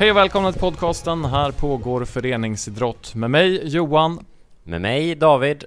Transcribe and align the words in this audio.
Hej 0.00 0.10
och 0.10 0.16
välkomna 0.16 0.52
till 0.52 0.60
podcasten. 0.60 1.24
Här 1.24 1.52
pågår 1.52 2.04
föreningsidrott 2.04 3.14
med 3.14 3.30
mig 3.30 3.68
Johan. 3.68 4.26
Med 4.62 4.80
mig 4.80 5.14
David. 5.14 5.64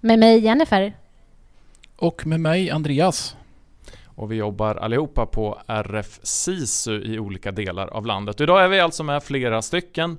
Med 0.00 0.18
mig 0.18 0.38
Jennifer. 0.38 0.92
Och 1.96 2.26
med 2.26 2.40
mig 2.40 2.70
Andreas. 2.70 3.36
Och 4.04 4.32
vi 4.32 4.36
jobbar 4.36 4.74
allihopa 4.74 5.26
på 5.26 5.62
RF 5.66 6.20
SISU 6.22 7.02
i 7.02 7.18
olika 7.18 7.52
delar 7.52 7.86
av 7.86 8.06
landet. 8.06 8.40
Idag 8.40 8.64
är 8.64 8.68
vi 8.68 8.80
alltså 8.80 9.04
med 9.04 9.22
flera 9.22 9.62
stycken. 9.62 10.18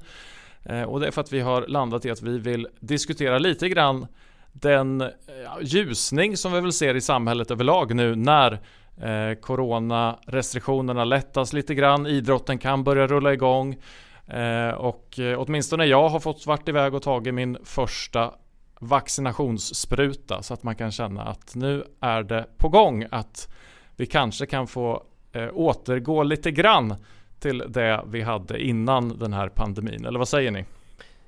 Eh, 0.64 0.84
och 0.84 1.00
det 1.00 1.08
är 1.08 1.12
för 1.12 1.22
att 1.22 1.34
vi 1.34 1.40
har 1.40 1.68
landat 1.68 2.06
i 2.06 2.12
att 2.12 2.22
vi 2.22 2.40
vill 2.40 2.68
diskutera 2.80 3.38
lite 3.40 3.70
grann 3.70 4.08
den 4.52 5.04
ljusning 5.62 6.38
som 6.38 6.54
vi 6.54 6.62
väl 6.62 6.74
ser 6.74 6.96
i 6.96 7.02
samhället 7.02 7.52
överlag 7.52 7.96
nu 7.96 8.16
när 8.16 8.60
Eh, 9.02 9.34
Coronarestriktionerna 9.42 11.06
lättas 11.06 11.54
lite 11.54 11.76
grann, 11.76 12.08
idrotten 12.08 12.58
kan 12.58 12.84
börja 12.84 13.08
rulla 13.08 13.34
igång 13.34 13.76
eh, 14.28 14.70
och 14.70 15.20
eh, 15.20 15.40
åtminstone 15.40 15.86
jag 15.86 16.10
har 16.10 16.20
fått 16.20 16.46
varit 16.46 16.70
iväg 16.70 16.94
och 16.94 17.02
tagit 17.02 17.34
min 17.34 17.58
första 17.64 18.34
vaccinationsspruta 18.80 20.44
så 20.44 20.54
att 20.54 20.64
man 20.64 20.76
kan 20.76 20.92
känna 20.92 21.24
att 21.24 21.56
nu 21.56 21.84
är 22.00 22.24
det 22.24 22.46
på 22.58 22.70
gång 22.70 23.06
att 23.12 23.54
vi 23.96 24.06
kanske 24.06 24.46
kan 24.46 24.68
få 24.68 25.04
eh, 25.32 25.50
återgå 25.54 26.24
lite 26.24 26.52
grann 26.52 26.96
till 27.40 27.64
det 27.68 28.04
vi 28.08 28.22
hade 28.22 28.64
innan 28.64 29.20
den 29.20 29.34
här 29.34 29.50
pandemin. 29.50 30.06
Eller 30.06 30.20
vad 30.20 30.28
säger 30.28 30.52
ni? 30.52 30.66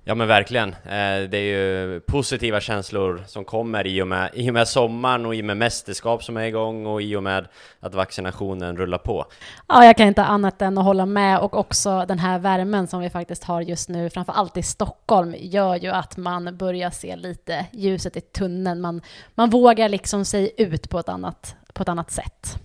Ja 0.08 0.16
men 0.16 0.28
verkligen. 0.28 0.70
Eh, 0.70 1.30
det 1.30 1.38
är 1.38 1.58
ju 1.58 2.00
positiva 2.00 2.60
känslor 2.62 3.24
som 3.28 3.46
kommer 3.46 3.88
i 3.88 4.02
och, 4.02 4.08
med, 4.08 4.30
i 4.34 4.50
och 4.50 4.54
med 4.54 4.68
sommaren 4.68 5.26
och 5.26 5.36
i 5.36 5.42
och 5.42 5.46
med 5.46 5.58
mästerskap 5.58 6.24
som 6.24 6.38
är 6.38 6.44
igång 6.44 6.86
och 6.86 7.02
i 7.02 7.16
och 7.16 7.24
med 7.24 7.48
att 7.80 7.96
vaccinationen 7.96 8.78
rullar 8.78 8.98
på. 8.98 9.26
Ja, 9.68 9.86
jag 9.86 9.98
kan 9.98 10.08
inte 10.08 10.24
annat 10.24 10.62
än 10.62 10.78
att 10.78 10.84
hålla 10.84 11.06
med 11.06 11.40
och 11.40 11.54
också 11.54 12.06
den 12.08 12.20
här 12.20 12.40
värmen 12.40 12.88
som 12.88 13.00
vi 13.00 13.10
faktiskt 13.10 13.44
har 13.44 13.62
just 13.62 13.90
nu, 13.90 14.10
framför 14.10 14.34
allt 14.34 14.58
i 14.58 14.64
Stockholm, 14.64 15.36
gör 15.40 15.76
ju 15.76 15.90
att 15.90 16.18
man 16.18 16.58
börjar 16.58 16.90
se 16.90 17.16
lite 17.16 17.66
ljuset 17.72 18.18
i 18.18 18.22
tunneln. 18.22 18.82
Man, 18.82 19.02
man 19.36 19.50
vågar 19.50 19.90
liksom 19.90 20.26
sig 20.26 20.54
ut 20.58 20.90
på 20.90 21.00
ett 21.00 21.10
annat, 21.10 21.56
på 21.74 21.84
ett 21.84 21.90
annat 21.90 22.12
sätt. 22.12 22.60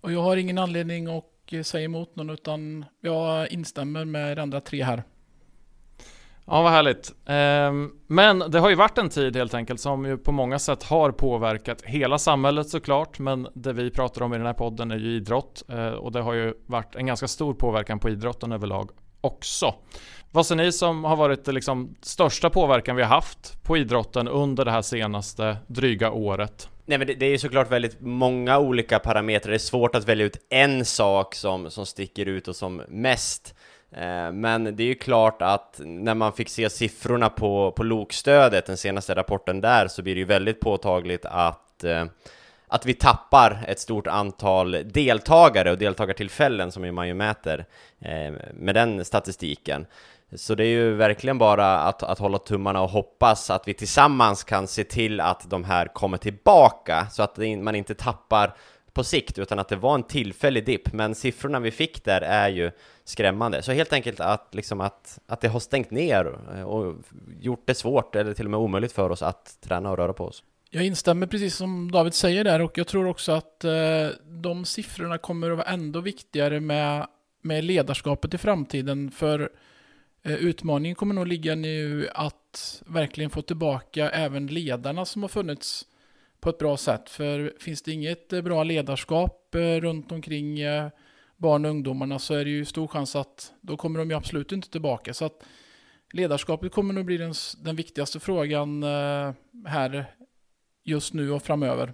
Och 0.00 0.12
jag 0.12 0.22
har 0.22 0.36
ingen 0.36 0.58
anledning 0.58 1.16
att 1.16 1.66
säga 1.66 1.84
emot 1.84 2.16
någon 2.16 2.30
utan 2.30 2.84
jag 3.00 3.52
instämmer 3.52 4.04
med 4.04 4.36
de 4.36 4.42
andra 4.42 4.60
tre 4.60 4.82
här. 4.84 5.02
Ja, 6.46 6.62
vad 6.62 6.72
härligt. 6.72 7.12
Ehm, 7.26 7.90
men 8.06 8.38
det 8.38 8.58
har 8.58 8.70
ju 8.70 8.74
varit 8.74 8.98
en 8.98 9.08
tid 9.08 9.36
helt 9.36 9.54
enkelt 9.54 9.80
som 9.80 10.04
ju 10.04 10.18
på 10.18 10.32
många 10.32 10.58
sätt 10.58 10.82
har 10.82 11.12
påverkat 11.12 11.82
hela 11.82 12.18
samhället 12.18 12.68
såklart. 12.68 13.18
Men 13.18 13.48
det 13.54 13.72
vi 13.72 13.90
pratar 13.90 14.22
om 14.22 14.34
i 14.34 14.36
den 14.36 14.46
här 14.46 14.52
podden 14.52 14.90
är 14.90 14.96
ju 14.96 15.16
idrott 15.16 15.62
eh, 15.68 15.86
och 15.86 16.12
det 16.12 16.20
har 16.20 16.32
ju 16.32 16.54
varit 16.66 16.96
en 16.96 17.06
ganska 17.06 17.28
stor 17.28 17.54
påverkan 17.54 17.98
på 17.98 18.10
idrotten 18.10 18.52
överlag 18.52 18.90
också. 19.20 19.74
Vad 20.30 20.46
ser 20.46 20.56
ni 20.56 20.72
som 20.72 21.04
har 21.04 21.16
varit 21.16 21.44
det 21.44 21.52
liksom 21.52 21.94
största 22.02 22.50
påverkan 22.50 22.96
vi 22.96 23.02
har 23.02 23.08
haft 23.08 23.62
på 23.62 23.76
idrotten 23.76 24.28
under 24.28 24.64
det 24.64 24.70
här 24.70 24.82
senaste 24.82 25.56
dryga 25.66 26.10
året? 26.10 26.68
Nej 26.86 26.98
men 26.98 27.06
det, 27.06 27.14
det 27.14 27.26
är 27.26 27.30
ju 27.30 27.38
såklart 27.38 27.70
väldigt 27.70 28.00
många 28.00 28.58
olika 28.58 28.98
parametrar, 28.98 29.50
det 29.50 29.56
är 29.56 29.58
svårt 29.58 29.94
att 29.94 30.08
välja 30.08 30.26
ut 30.26 30.36
en 30.50 30.84
sak 30.84 31.34
som, 31.34 31.70
som 31.70 31.86
sticker 31.86 32.26
ut 32.26 32.48
och 32.48 32.56
som 32.56 32.82
mest 32.88 33.54
Eh, 33.96 34.32
men 34.32 34.76
det 34.76 34.82
är 34.82 34.86
ju 34.86 34.94
klart 34.94 35.42
att 35.42 35.80
när 35.84 36.14
man 36.14 36.32
fick 36.32 36.48
se 36.48 36.70
siffrorna 36.70 37.28
på, 37.28 37.72
på 37.72 37.82
lokstödet, 37.82 38.66
den 38.66 38.76
senaste 38.76 39.14
rapporten 39.14 39.60
där, 39.60 39.88
så 39.88 40.02
blir 40.02 40.14
det 40.14 40.18
ju 40.18 40.24
väldigt 40.24 40.60
påtagligt 40.60 41.24
att, 41.24 41.84
eh, 41.84 42.04
att 42.68 42.86
vi 42.86 42.94
tappar 42.94 43.64
ett 43.68 43.80
stort 43.80 44.06
antal 44.06 44.76
deltagare 44.84 45.70
och 45.70 45.78
deltagartillfällen 45.78 46.72
som 46.72 46.94
man 46.94 47.08
ju 47.08 47.14
mäter 47.14 47.64
eh, 48.00 48.32
med 48.54 48.74
den 48.74 49.04
statistiken. 49.04 49.86
Så 50.34 50.54
det 50.54 50.64
är 50.64 50.68
ju 50.68 50.94
verkligen 50.94 51.38
bara 51.38 51.78
att, 51.78 52.02
att 52.02 52.18
hålla 52.18 52.38
tummarna 52.38 52.80
och 52.80 52.90
hoppas 52.90 53.50
att 53.50 53.68
vi 53.68 53.74
tillsammans 53.74 54.44
kan 54.44 54.66
se 54.66 54.84
till 54.84 55.20
att 55.20 55.50
de 55.50 55.64
här 55.64 55.86
kommer 55.86 56.18
tillbaka 56.18 57.06
så 57.10 57.22
att 57.22 57.38
man 57.58 57.74
inte 57.74 57.94
tappar 57.94 58.54
på 58.92 59.04
sikt 59.04 59.38
utan 59.38 59.58
att 59.58 59.68
det 59.68 59.76
var 59.76 59.94
en 59.94 60.02
tillfällig 60.02 60.64
dipp. 60.64 60.92
Men 60.92 61.14
siffrorna 61.14 61.60
vi 61.60 61.70
fick 61.70 62.04
där 62.04 62.20
är 62.20 62.48
ju 62.48 62.70
skrämmande. 63.04 63.62
Så 63.62 63.72
helt 63.72 63.92
enkelt 63.92 64.20
att, 64.20 64.54
liksom 64.54 64.80
att, 64.80 65.18
att 65.26 65.40
det 65.40 65.48
har 65.48 65.60
stängt 65.60 65.90
ner 65.90 66.38
eh, 66.54 66.62
och 66.62 66.96
gjort 67.40 67.62
det 67.66 67.74
svårt 67.74 68.14
eller 68.14 68.34
till 68.34 68.44
och 68.44 68.50
med 68.50 68.60
omöjligt 68.60 68.92
för 68.92 69.10
oss 69.10 69.22
att 69.22 69.60
träna 69.60 69.90
och 69.90 69.96
röra 69.96 70.12
på 70.12 70.24
oss. 70.24 70.42
Jag 70.70 70.84
instämmer 70.84 71.26
precis 71.26 71.56
som 71.56 71.90
David 71.90 72.14
säger 72.14 72.44
där 72.44 72.60
och 72.60 72.78
jag 72.78 72.86
tror 72.86 73.06
också 73.06 73.32
att 73.32 73.64
eh, 73.64 74.08
de 74.24 74.64
siffrorna 74.64 75.18
kommer 75.18 75.50
att 75.50 75.56
vara 75.56 75.68
ändå 75.68 76.00
viktigare 76.00 76.60
med, 76.60 77.06
med 77.42 77.64
ledarskapet 77.64 78.34
i 78.34 78.38
framtiden. 78.38 79.10
För 79.10 79.50
eh, 80.22 80.34
utmaningen 80.34 80.94
kommer 80.94 81.14
nog 81.14 81.26
ligga 81.26 81.54
nu 81.54 82.08
att 82.14 82.82
verkligen 82.86 83.30
få 83.30 83.42
tillbaka 83.42 84.10
även 84.10 84.46
ledarna 84.46 85.04
som 85.04 85.22
har 85.22 85.28
funnits 85.28 85.86
på 86.42 86.50
ett 86.50 86.58
bra 86.58 86.76
sätt. 86.76 87.10
För 87.10 87.52
finns 87.60 87.82
det 87.82 87.92
inget 87.92 88.32
eh, 88.32 88.42
bra 88.42 88.64
ledarskap 88.64 89.54
eh, 89.54 89.60
runt 89.60 90.12
omkring 90.12 90.60
eh, 90.60 90.88
barn 91.36 91.64
och 91.64 91.70
ungdomarna 91.70 92.18
så 92.18 92.34
är 92.34 92.44
det 92.44 92.50
ju 92.50 92.64
stor 92.64 92.86
chans 92.86 93.16
att 93.16 93.52
då 93.60 93.76
kommer 93.76 93.98
de 93.98 94.10
ju 94.10 94.16
absolut 94.16 94.52
inte 94.52 94.70
tillbaka. 94.70 95.14
Så 95.14 95.24
att 95.24 95.44
ledarskapet 96.12 96.72
kommer 96.72 96.94
nog 96.94 97.04
bli 97.04 97.16
den, 97.16 97.34
den 97.62 97.76
viktigaste 97.76 98.20
frågan 98.20 98.82
här 99.66 100.04
just 100.84 101.14
nu 101.14 101.30
och 101.30 101.42
framöver. 101.42 101.92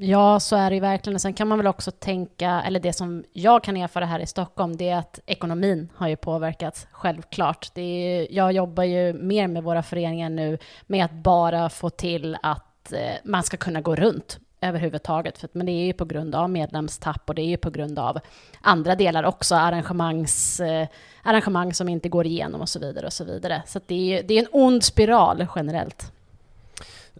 Ja, 0.00 0.40
så 0.40 0.56
är 0.56 0.70
det 0.70 0.74
ju 0.74 0.80
verkligen. 0.80 1.20
Sen 1.20 1.34
kan 1.34 1.48
man 1.48 1.58
väl 1.58 1.66
också 1.66 1.90
tänka, 1.90 2.62
eller 2.66 2.80
det 2.80 2.92
som 2.92 3.24
jag 3.32 3.64
kan 3.64 3.76
erfara 3.76 4.04
här 4.04 4.20
i 4.20 4.26
Stockholm, 4.26 4.76
det 4.76 4.88
är 4.88 4.96
att 4.96 5.20
ekonomin 5.26 5.88
har 5.94 6.08
ju 6.08 6.16
påverkats, 6.16 6.86
självklart. 6.92 7.74
Det 7.74 7.82
är, 7.82 8.28
jag 8.30 8.52
jobbar 8.52 8.84
ju 8.84 9.12
mer 9.12 9.48
med 9.48 9.62
våra 9.62 9.82
föreningar 9.82 10.30
nu 10.30 10.58
med 10.86 11.04
att 11.04 11.12
bara 11.12 11.68
få 11.68 11.90
till 11.90 12.36
att 12.42 12.67
att 12.82 12.92
eh, 12.92 13.14
man 13.24 13.42
ska 13.42 13.56
kunna 13.56 13.80
gå 13.80 13.96
runt 13.96 14.38
överhuvudtaget. 14.60 15.38
För, 15.38 15.48
men 15.52 15.66
det 15.66 15.72
är 15.72 15.86
ju 15.86 15.92
på 15.92 16.04
grund 16.04 16.34
av 16.34 16.50
medlemstapp 16.50 17.22
och 17.26 17.34
det 17.34 17.42
är 17.42 17.46
ju 17.46 17.56
på 17.56 17.70
grund 17.70 17.98
av 17.98 18.18
andra 18.60 18.94
delar 18.94 19.24
också, 19.24 19.54
arrangemangs, 19.54 20.60
eh, 20.60 20.88
arrangemang 21.22 21.74
som 21.74 21.88
inte 21.88 22.08
går 22.08 22.26
igenom 22.26 22.60
och 22.60 22.68
så 22.68 22.78
vidare. 22.78 23.06
och 23.06 23.12
Så 23.12 23.24
vidare. 23.24 23.62
Så 23.66 23.80
det 23.86 24.18
är, 24.18 24.22
det 24.22 24.34
är 24.34 24.38
en 24.38 24.48
ond 24.52 24.84
spiral 24.84 25.46
generellt. 25.56 26.12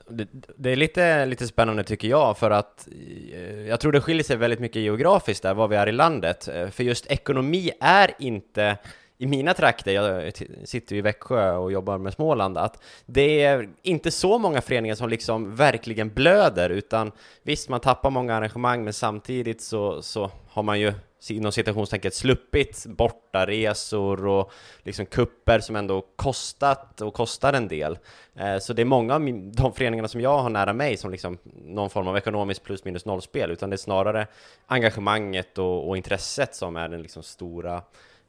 Det, 0.08 0.28
det, 0.56 0.70
är 0.70 0.76
lite, 0.76 1.26
lite 1.26 1.46
spännande 1.46 1.84
tycker 1.84 2.08
jag, 2.08 2.38
för 2.38 2.50
att 2.50 2.88
eh, 3.32 3.66
jag 3.68 3.80
tror 3.80 3.92
det 3.92 4.00
skiljer 4.00 4.24
sig 4.24 4.36
väldigt 4.36 4.60
mycket 4.60 4.82
geografiskt 4.82 5.42
där, 5.42 5.54
var 5.54 5.68
vi 5.68 5.76
är 5.76 5.88
i 5.88 5.92
landet. 5.92 6.48
Eh, 6.48 6.68
för 6.68 6.84
just 6.84 7.06
ekonomi 7.06 7.70
är 7.80 8.10
inte 8.18 8.76
i 9.18 9.26
mina 9.26 9.54
trakter, 9.54 9.92
jag 9.92 10.32
sitter 10.64 10.94
ju 10.94 10.98
i 10.98 11.02
Växjö 11.02 11.52
och 11.52 11.72
jobbar 11.72 11.98
med 11.98 12.12
Småland, 12.12 12.58
att 12.58 12.82
det 13.06 13.42
är 13.42 13.68
inte 13.82 14.10
så 14.10 14.38
många 14.38 14.60
föreningar 14.60 14.94
som 14.94 15.08
liksom 15.08 15.56
verkligen 15.56 16.08
blöder, 16.14 16.70
utan 16.70 17.12
visst, 17.42 17.68
man 17.68 17.80
tappar 17.80 18.10
många 18.10 18.34
arrangemang, 18.34 18.84
men 18.84 18.92
samtidigt 18.92 19.62
så, 19.62 20.02
så 20.02 20.30
har 20.48 20.62
man 20.62 20.80
ju 20.80 20.92
inom 21.30 21.52
citationstecken 21.52 22.10
sluppit 22.10 22.86
bortaresor 22.86 24.26
och 24.26 24.52
liksom 24.82 25.06
kupper 25.06 25.60
som 25.60 25.76
ändå 25.76 26.04
kostat 26.16 27.00
och 27.00 27.14
kostar 27.14 27.52
en 27.52 27.68
del. 27.68 27.98
Eh, 28.36 28.58
så 28.58 28.72
det 28.72 28.82
är 28.82 28.86
många 28.86 29.14
av 29.14 29.20
de 29.54 29.72
föreningarna 29.72 30.08
som 30.08 30.20
jag 30.20 30.38
har 30.38 30.50
nära 30.50 30.72
mig 30.72 30.96
som 30.96 31.10
liksom 31.10 31.38
någon 31.64 31.90
form 31.90 32.08
av 32.08 32.16
ekonomiskt 32.16 32.62
plus 32.62 32.84
minus 32.84 33.04
nollspel, 33.04 33.50
utan 33.50 33.70
det 33.70 33.74
är 33.74 33.78
snarare 33.78 34.26
engagemanget 34.66 35.58
och, 35.58 35.88
och 35.88 35.96
intresset 35.96 36.54
som 36.54 36.76
är 36.76 36.88
den 36.88 37.02
liksom 37.02 37.22
stora 37.22 37.82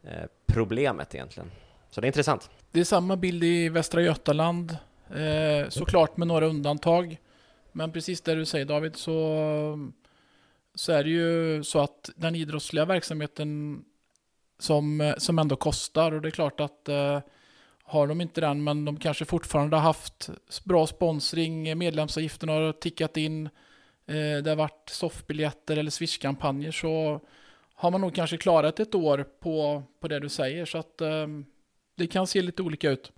Eh, 0.04 0.25
problemet 0.46 1.16
egentligen. 1.16 1.51
Så 1.90 2.01
det 2.01 2.06
är 2.06 2.10
intressant. 2.10 2.50
Det 2.72 2.80
är 2.80 2.84
samma 2.84 3.18
bild 3.18 3.44
i 3.44 3.69
Västra 3.69 4.01
Götaland, 4.01 4.78
eh, 5.10 5.69
såklart 5.69 6.18
med 6.18 6.28
några 6.28 6.46
undantag. 6.46 7.18
Men 7.72 7.92
precis 7.92 8.22
det 8.22 8.36
du 8.36 8.46
säger 8.46 8.66
David, 8.66 8.96
så, 8.96 9.90
så 10.75 10.92
är 10.92 11.04
det 11.04 11.10
ju 11.10 11.63
så 11.63 11.80
att 11.80 12.10
den 12.16 12.36
idrottsliga 12.36 12.86
verksamheten 12.86 13.81
som, 14.60 15.13
som 15.18 15.40
ändå 15.40 15.56
kostar 15.56 16.12
och 16.12 16.22
det 16.22 16.30
är 16.30 16.31
klart 16.31 16.60
att 16.60 16.90
eh, 16.90 17.19
har 17.84 18.07
de 18.07 18.22
inte 18.22 18.42
den, 18.42 18.63
men 18.63 18.86
de 18.86 18.98
kanske 18.98 19.25
fortfarande 19.25 19.75
har 19.75 19.84
haft 19.84 20.30
bra 20.63 20.88
sponsring, 20.88 21.78
medlemsavgifterna 21.78 22.54
har 22.54 22.72
tickat 22.72 23.18
in, 23.18 23.46
eh, 24.07 24.44
det 24.44 24.50
har 24.50 24.56
varit 24.56 24.90
soffbiljetter 24.90 25.78
eller 25.78 25.92
swishkampanjer 25.92 26.72
så 26.72 27.22
har 27.80 27.92
man 27.92 28.02
nog 28.02 28.16
kanske 28.16 28.38
klarat 28.38 28.80
ett 28.80 28.96
år 28.96 29.26
på, 29.40 29.84
på 30.02 30.08
det 30.08 30.20
du 30.20 30.30
säger. 30.30 30.66
Så 30.66 30.78
att 30.78 31.02
eh, 31.02 31.28
det 31.98 32.08
kan 32.08 32.28
se 32.28 32.42
lite 32.42 32.62
olika 32.62 32.90
ut. 32.90 33.12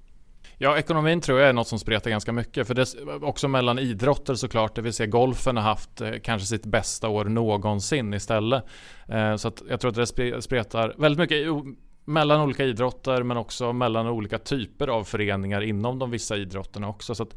Ja, 0.58 0.78
ekonomin 0.78 1.22
tror 1.22 1.40
jag 1.40 1.50
är 1.50 1.54
något 1.54 1.68
som 1.68 1.80
spretar 1.80 2.10
ganska 2.10 2.31
mycket. 2.31 2.68
För 2.68 2.74
det 2.74 2.86
också 3.22 3.48
mellan 3.48 3.80
idrotter 3.80 4.36
såklart, 4.36 4.75
det 4.75 4.81
vill 4.81 4.94
säga 4.94 5.08
golfen 5.08 5.58
har 5.58 5.63
haft 5.63 6.02
eh, 6.02 6.12
kanske 6.24 6.48
sitt 6.48 6.66
bästa 6.66 7.10
år 7.10 7.25
någonsin 7.25 8.13
istället. 8.13 8.63
Eh, 9.08 9.36
så 9.36 9.48
att 9.48 9.62
jag 9.69 9.80
tror 9.80 9.90
att 9.90 10.16
det 10.16 10.42
spretar 10.42 10.96
väldigt 10.98 11.19
mycket 11.19 11.48
mellan 12.06 12.42
olika 12.42 12.66
idrotter 12.66 13.24
men 13.24 13.38
också 13.38 13.74
mellan 13.74 14.07
olika 14.07 14.38
typer 14.38 14.88
av 14.88 15.04
föreningar 15.04 15.62
inom 15.62 16.00
de 16.00 16.12
vissa 16.12 16.38
idrotterna 16.38 16.90
också. 16.90 17.16
Så 17.16 17.24
att 17.24 17.36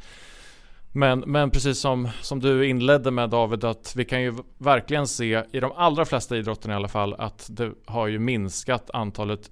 men, 0.97 1.21
men 1.27 1.51
precis 1.51 1.79
som, 1.79 2.09
som 2.21 2.41
du 2.41 2.67
inledde 2.67 3.11
med 3.11 3.31
David, 3.31 3.65
att 3.65 3.97
vi 3.97 4.05
kan 4.05 4.23
ju 4.23 4.35
verkligen 4.59 5.07
se 5.07 5.43
i 5.53 5.61
de 5.61 5.73
allra 5.77 6.05
flesta 6.05 6.37
idrotterna 6.37 6.75
i 6.75 6.77
alla 6.77 6.89
fall 6.89 7.15
att 7.15 7.47
det 7.51 7.73
har 7.87 8.07
ju 8.07 8.19
minskat 8.19 8.91
antalet 8.93 9.51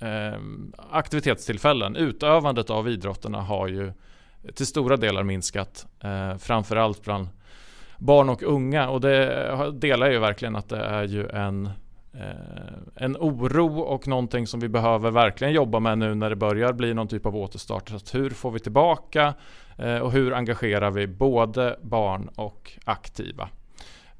eh, 0.00 0.40
aktivitetstillfällen. 0.90 1.96
Utövandet 1.96 2.70
av 2.70 2.88
idrotterna 2.88 3.40
har 3.40 3.68
ju 3.68 3.92
till 4.54 4.66
stora 4.66 4.96
delar 4.96 5.22
minskat. 5.22 5.86
Eh, 6.00 6.36
framförallt 6.36 7.04
bland 7.04 7.28
barn 7.98 8.28
och 8.28 8.42
unga 8.42 8.88
och 8.88 9.00
det 9.00 9.70
delar 9.72 10.06
jag 10.06 10.12
ju 10.12 10.20
verkligen 10.20 10.56
att 10.56 10.68
det 10.68 10.84
är 10.84 11.04
ju 11.04 11.28
en 11.28 11.70
Eh, 12.20 13.04
en 13.04 13.16
oro 13.16 13.78
och 13.78 14.08
någonting 14.08 14.46
som 14.46 14.60
vi 14.60 14.68
behöver 14.68 15.10
verkligen 15.10 15.52
jobba 15.52 15.80
med 15.80 15.98
nu 15.98 16.14
när 16.14 16.30
det 16.30 16.36
börjar 16.36 16.72
bli 16.72 16.94
någon 16.94 17.08
typ 17.08 17.26
av 17.26 17.36
återstart. 17.36 17.88
Så 17.88 18.18
hur 18.18 18.30
får 18.30 18.50
vi 18.50 18.60
tillbaka 18.60 19.34
eh, 19.78 19.98
och 19.98 20.12
hur 20.12 20.34
engagerar 20.34 20.90
vi 20.90 21.06
både 21.06 21.78
barn 21.82 22.30
och 22.34 22.72
aktiva? 22.84 23.48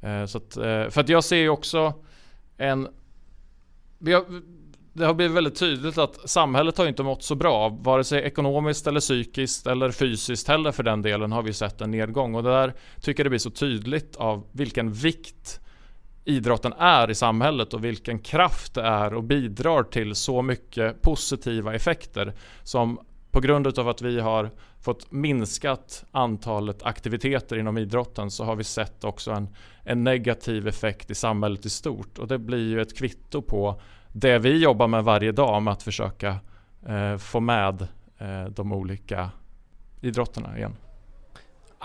Eh, 0.00 0.24
så 0.24 0.38
att, 0.38 0.54
för 0.54 0.98
att 1.00 1.08
jag 1.08 1.24
ser 1.24 1.36
ju 1.36 1.48
också 1.48 1.92
en 2.56 2.88
det 4.94 5.06
har 5.06 5.14
blivit 5.14 5.36
väldigt 5.36 5.58
tydligt 5.58 5.98
att 5.98 6.30
samhället 6.30 6.78
har 6.78 6.86
inte 6.86 7.02
mått 7.02 7.22
så 7.22 7.34
bra, 7.34 7.68
vare 7.68 8.04
sig 8.04 8.22
ekonomiskt 8.22 8.86
eller 8.86 9.00
psykiskt 9.00 9.66
eller 9.66 9.90
fysiskt 9.90 10.48
heller 10.48 10.72
för 10.72 10.82
den 10.82 11.02
delen 11.02 11.32
har 11.32 11.42
vi 11.42 11.52
sett 11.52 11.80
en 11.80 11.90
nedgång 11.90 12.34
och 12.34 12.42
det 12.42 12.50
där 12.50 12.74
tycker 13.00 13.20
jag 13.20 13.26
det 13.26 13.30
blir 13.30 13.38
så 13.38 13.50
tydligt 13.50 14.16
av 14.16 14.46
vilken 14.52 14.92
vikt 14.92 15.60
idrotten 16.24 16.72
är 16.72 17.10
i 17.10 17.14
samhället 17.14 17.74
och 17.74 17.84
vilken 17.84 18.18
kraft 18.18 18.74
det 18.74 18.82
är 18.82 19.14
och 19.14 19.24
bidrar 19.24 19.82
till 19.82 20.14
så 20.14 20.42
mycket 20.42 21.02
positiva 21.02 21.74
effekter 21.74 22.32
som 22.62 23.00
på 23.30 23.40
grund 23.40 23.78
av 23.78 23.88
att 23.88 24.02
vi 24.02 24.20
har 24.20 24.50
fått 24.80 25.12
minskat 25.12 26.04
antalet 26.10 26.82
aktiviteter 26.82 27.58
inom 27.58 27.78
idrotten 27.78 28.30
så 28.30 28.44
har 28.44 28.56
vi 28.56 28.64
sett 28.64 29.04
också 29.04 29.30
en, 29.32 29.48
en 29.82 30.04
negativ 30.04 30.68
effekt 30.68 31.10
i 31.10 31.14
samhället 31.14 31.66
i 31.66 31.70
stort 31.70 32.18
och 32.18 32.28
det 32.28 32.38
blir 32.38 32.68
ju 32.68 32.80
ett 32.80 32.98
kvitto 32.98 33.42
på 33.42 33.80
det 34.12 34.38
vi 34.38 34.58
jobbar 34.58 34.88
med 34.88 35.04
varje 35.04 35.32
dag 35.32 35.62
med 35.62 35.72
att 35.72 35.82
försöka 35.82 36.36
eh, 36.86 37.16
få 37.16 37.40
med 37.40 37.88
eh, 38.18 38.44
de 38.44 38.72
olika 38.72 39.30
idrotterna 40.00 40.56
igen. 40.58 40.76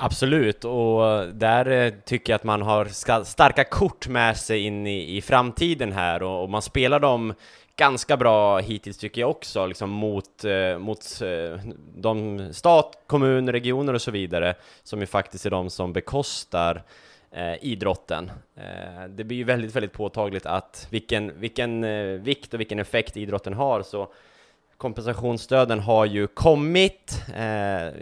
Absolut, 0.02 0.66
och 0.66 1.28
där 1.34 1.72
eh, 1.72 1.94
tycker 2.06 2.34
jag 2.34 2.36
att 2.36 2.44
man 2.44 2.62
har 2.62 2.86
starka 3.24 3.64
kort 3.64 4.08
med 4.08 4.38
sig 4.38 4.60
in 4.60 4.88
i, 4.88 5.18
i 5.18 5.22
framtiden 5.22 5.92
här 5.92 6.24
och, 6.24 6.44
och 6.44 6.50
man 6.50 6.62
spelar 6.62 7.00
dem 7.00 7.34
ganska 7.76 8.18
bra 8.18 8.60
hittills 8.60 8.98
tycker 8.98 9.22
jag 9.22 9.30
också, 9.30 9.66
liksom 9.66 9.90
mot, 9.90 10.44
eh, 10.44 10.78
mot 10.78 11.22
eh, 11.22 11.60
de 11.96 12.40
stat, 12.54 13.04
kommun, 13.08 13.52
regioner 13.52 13.94
och 13.94 14.02
så 14.02 14.12
vidare, 14.12 14.56
som 14.84 15.00
ju 15.00 15.06
faktiskt 15.06 15.46
är 15.46 15.50
de 15.50 15.70
som 15.70 15.94
bekostar 15.94 16.84
eh, 17.32 17.64
idrotten. 17.64 18.32
Eh, 18.56 19.04
det 19.10 19.24
blir 19.24 19.38
ju 19.38 19.44
väldigt, 19.44 19.76
väldigt 19.76 19.94
påtagligt 19.94 20.46
att 20.46 20.88
vilken, 20.90 21.40
vilken 21.40 21.84
eh, 21.84 22.06
vikt 22.06 22.54
och 22.54 22.60
vilken 22.60 22.80
effekt 22.80 23.18
idrotten 23.18 23.54
har, 23.54 23.82
så 23.82 24.08
kompensationsstöden 24.80 25.80
har 25.80 26.06
ju 26.06 26.28
kommit, 26.28 27.24
eh, 27.36 27.94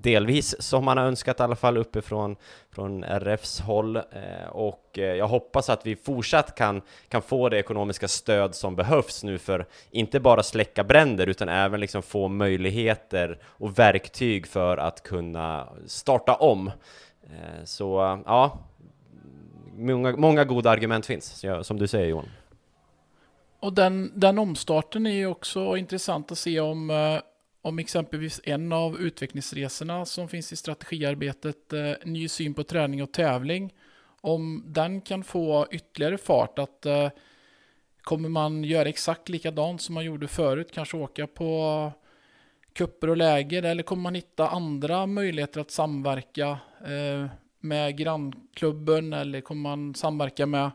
delvis 0.00 0.62
som 0.62 0.84
man 0.84 0.98
har 0.98 1.04
önskat 1.04 1.40
i 1.40 1.42
alla 1.42 1.56
fall 1.56 1.76
uppifrån 1.76 2.36
från 2.70 3.04
RFs 3.04 3.60
håll 3.60 3.96
eh, 3.96 4.48
och 4.50 4.98
eh, 4.98 5.04
jag 5.04 5.28
hoppas 5.28 5.70
att 5.70 5.86
vi 5.86 5.96
fortsatt 5.96 6.54
kan, 6.54 6.82
kan 7.08 7.22
få 7.22 7.48
det 7.48 7.58
ekonomiska 7.58 8.08
stöd 8.08 8.54
som 8.54 8.76
behövs 8.76 9.24
nu 9.24 9.38
för 9.38 9.66
inte 9.90 10.20
bara 10.20 10.42
släcka 10.42 10.84
bränder 10.84 11.26
utan 11.26 11.48
även 11.48 11.80
liksom 11.80 12.02
få 12.02 12.28
möjligheter 12.28 13.38
och 13.44 13.78
verktyg 13.78 14.46
för 14.46 14.76
att 14.76 15.02
kunna 15.02 15.68
starta 15.86 16.34
om. 16.34 16.66
Eh, 17.22 17.64
så 17.64 18.20
ja, 18.26 18.58
många, 19.76 20.16
många 20.16 20.44
goda 20.44 20.70
argument 20.70 21.06
finns, 21.06 21.44
som 21.62 21.78
du 21.78 21.86
säger 21.86 22.06
Johan. 22.06 22.28
Och 23.60 23.72
den, 23.72 24.12
den 24.14 24.38
omstarten 24.38 25.06
är 25.06 25.10
ju 25.10 25.26
också 25.26 25.76
intressant 25.76 26.32
att 26.32 26.38
se 26.38 26.60
om, 26.60 26.90
eh, 26.90 27.20
om 27.62 27.78
exempelvis 27.78 28.40
en 28.44 28.72
av 28.72 29.00
utvecklingsresorna 29.00 30.04
som 30.04 30.28
finns 30.28 30.52
i 30.52 30.56
strategiarbetet, 30.56 31.72
eh, 31.72 31.92
ny 32.04 32.28
syn 32.28 32.54
på 32.54 32.64
träning 32.64 33.02
och 33.02 33.12
tävling, 33.12 33.74
om 34.20 34.62
den 34.66 35.00
kan 35.00 35.24
få 35.24 35.66
ytterligare 35.70 36.18
fart, 36.18 36.58
att 36.58 36.86
eh, 36.86 37.10
kommer 38.00 38.28
man 38.28 38.64
göra 38.64 38.88
exakt 38.88 39.28
likadant 39.28 39.82
som 39.82 39.94
man 39.94 40.04
gjorde 40.04 40.28
förut, 40.28 40.72
kanske 40.72 40.96
åka 40.96 41.26
på 41.26 41.92
kupper 42.72 43.10
och 43.10 43.16
läger, 43.16 43.62
eller 43.62 43.82
kommer 43.82 44.02
man 44.02 44.14
hitta 44.14 44.48
andra 44.48 45.06
möjligheter 45.06 45.60
att 45.60 45.70
samverka 45.70 46.58
med 47.60 47.96
grannklubben, 47.96 49.12
eller 49.12 49.40
kommer 49.40 49.62
man 49.62 49.94
samverka 49.94 50.46
med 50.46 50.70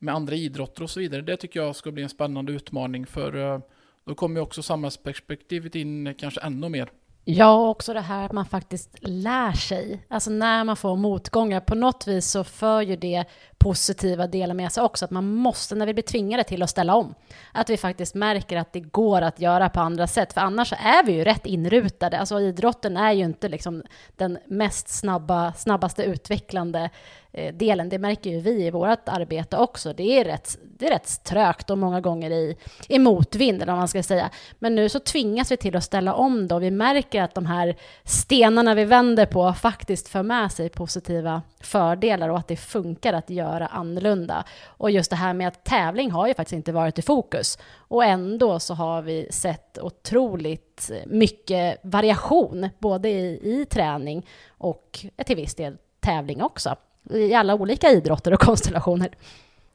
med 0.00 0.14
andra 0.14 0.34
idrotter 0.34 0.82
och 0.82 0.90
så 0.90 1.00
vidare. 1.00 1.22
Det 1.22 1.36
tycker 1.36 1.60
jag 1.60 1.76
ska 1.76 1.90
bli 1.90 2.02
en 2.02 2.08
spännande 2.08 2.52
utmaning 2.52 3.06
för 3.06 3.54
eh, 3.54 3.60
då 4.06 4.14
kommer 4.14 4.36
ju 4.36 4.42
också 4.42 4.62
samhällsperspektivet 4.62 5.74
in 5.74 6.14
kanske 6.18 6.40
ännu 6.40 6.68
mer. 6.68 6.90
Ja, 7.24 7.52
och 7.52 7.68
också 7.68 7.94
det 7.94 8.00
här 8.00 8.24
att 8.24 8.32
man 8.32 8.46
faktiskt 8.46 8.90
lär 9.00 9.52
sig. 9.52 10.06
Alltså 10.08 10.30
när 10.30 10.64
man 10.64 10.76
får 10.76 10.96
motgångar, 10.96 11.60
på 11.60 11.74
något 11.74 12.06
vis 12.06 12.30
så 12.30 12.44
för 12.44 12.80
ju 12.80 12.96
det 12.96 13.24
positiva 13.58 14.26
delar 14.26 14.54
med 14.54 14.72
sig 14.72 14.82
också, 14.82 15.04
att 15.04 15.10
man 15.10 15.34
måste, 15.34 15.74
när 15.74 15.86
vi 15.86 15.94
blir 15.94 16.04
tvingade 16.04 16.44
till 16.44 16.62
att 16.62 16.70
ställa 16.70 16.94
om, 16.94 17.14
att 17.52 17.70
vi 17.70 17.76
faktiskt 17.76 18.14
märker 18.14 18.56
att 18.56 18.72
det 18.72 18.80
går 18.80 19.22
att 19.22 19.40
göra 19.40 19.68
på 19.68 19.80
andra 19.80 20.06
sätt, 20.06 20.32
för 20.32 20.40
annars 20.40 20.72
är 20.72 21.06
vi 21.06 21.12
ju 21.12 21.24
rätt 21.24 21.46
inrutade. 21.46 22.18
Alltså 22.18 22.40
idrotten 22.40 22.96
är 22.96 23.12
ju 23.12 23.24
inte 23.24 23.48
liksom 23.48 23.82
den 24.16 24.38
mest 24.46 24.88
snabba, 24.88 25.52
snabbaste 25.52 26.02
utvecklande 26.02 26.90
Eh, 27.32 27.54
delen. 27.54 27.88
Det 27.88 27.98
märker 27.98 28.30
ju 28.30 28.40
vi 28.40 28.66
i 28.66 28.70
vårt 28.70 29.08
arbete 29.08 29.56
också. 29.56 29.92
Det 29.92 30.20
är 30.20 30.24
rätt, 30.24 30.58
det 30.62 30.86
är 30.86 30.90
rätt 30.90 31.24
trögt 31.24 31.70
och 31.70 31.78
många 31.78 32.00
gånger 32.00 32.30
i, 32.30 32.56
i 32.88 32.98
motvind, 32.98 33.62
eller 33.62 33.72
vad 33.72 33.78
man 33.78 33.88
ska 33.88 34.02
säga. 34.02 34.30
Men 34.58 34.74
nu 34.74 34.88
så 34.88 35.00
tvingas 35.00 35.52
vi 35.52 35.56
till 35.56 35.76
att 35.76 35.84
ställa 35.84 36.14
om 36.14 36.48
då. 36.48 36.58
Vi 36.58 36.70
märker 36.70 37.22
att 37.22 37.34
de 37.34 37.46
här 37.46 37.76
stenarna 38.04 38.74
vi 38.74 38.84
vänder 38.84 39.26
på 39.26 39.52
faktiskt 39.52 40.08
för 40.08 40.22
med 40.22 40.52
sig 40.52 40.68
positiva 40.68 41.42
fördelar 41.60 42.28
och 42.28 42.38
att 42.38 42.48
det 42.48 42.56
funkar 42.56 43.12
att 43.12 43.30
göra 43.30 43.66
annorlunda. 43.66 44.44
Och 44.66 44.90
just 44.90 45.10
det 45.10 45.16
här 45.16 45.34
med 45.34 45.48
att 45.48 45.64
tävling 45.64 46.10
har 46.10 46.26
ju 46.26 46.34
faktiskt 46.34 46.56
inte 46.56 46.72
varit 46.72 46.98
i 46.98 47.02
fokus. 47.02 47.58
Och 47.76 48.04
ändå 48.04 48.60
så 48.60 48.74
har 48.74 49.02
vi 49.02 49.28
sett 49.30 49.78
otroligt 49.78 50.90
mycket 51.06 51.80
variation, 51.82 52.68
både 52.78 53.08
i, 53.08 53.40
i 53.60 53.66
träning 53.66 54.26
och 54.48 55.06
till 55.26 55.36
viss 55.36 55.54
del 55.54 55.76
tävling 56.00 56.42
också 56.42 56.76
i 57.12 57.34
alla 57.34 57.54
olika 57.54 57.90
idrotter 57.90 58.32
och 58.32 58.40
konstellationer. 58.50 59.10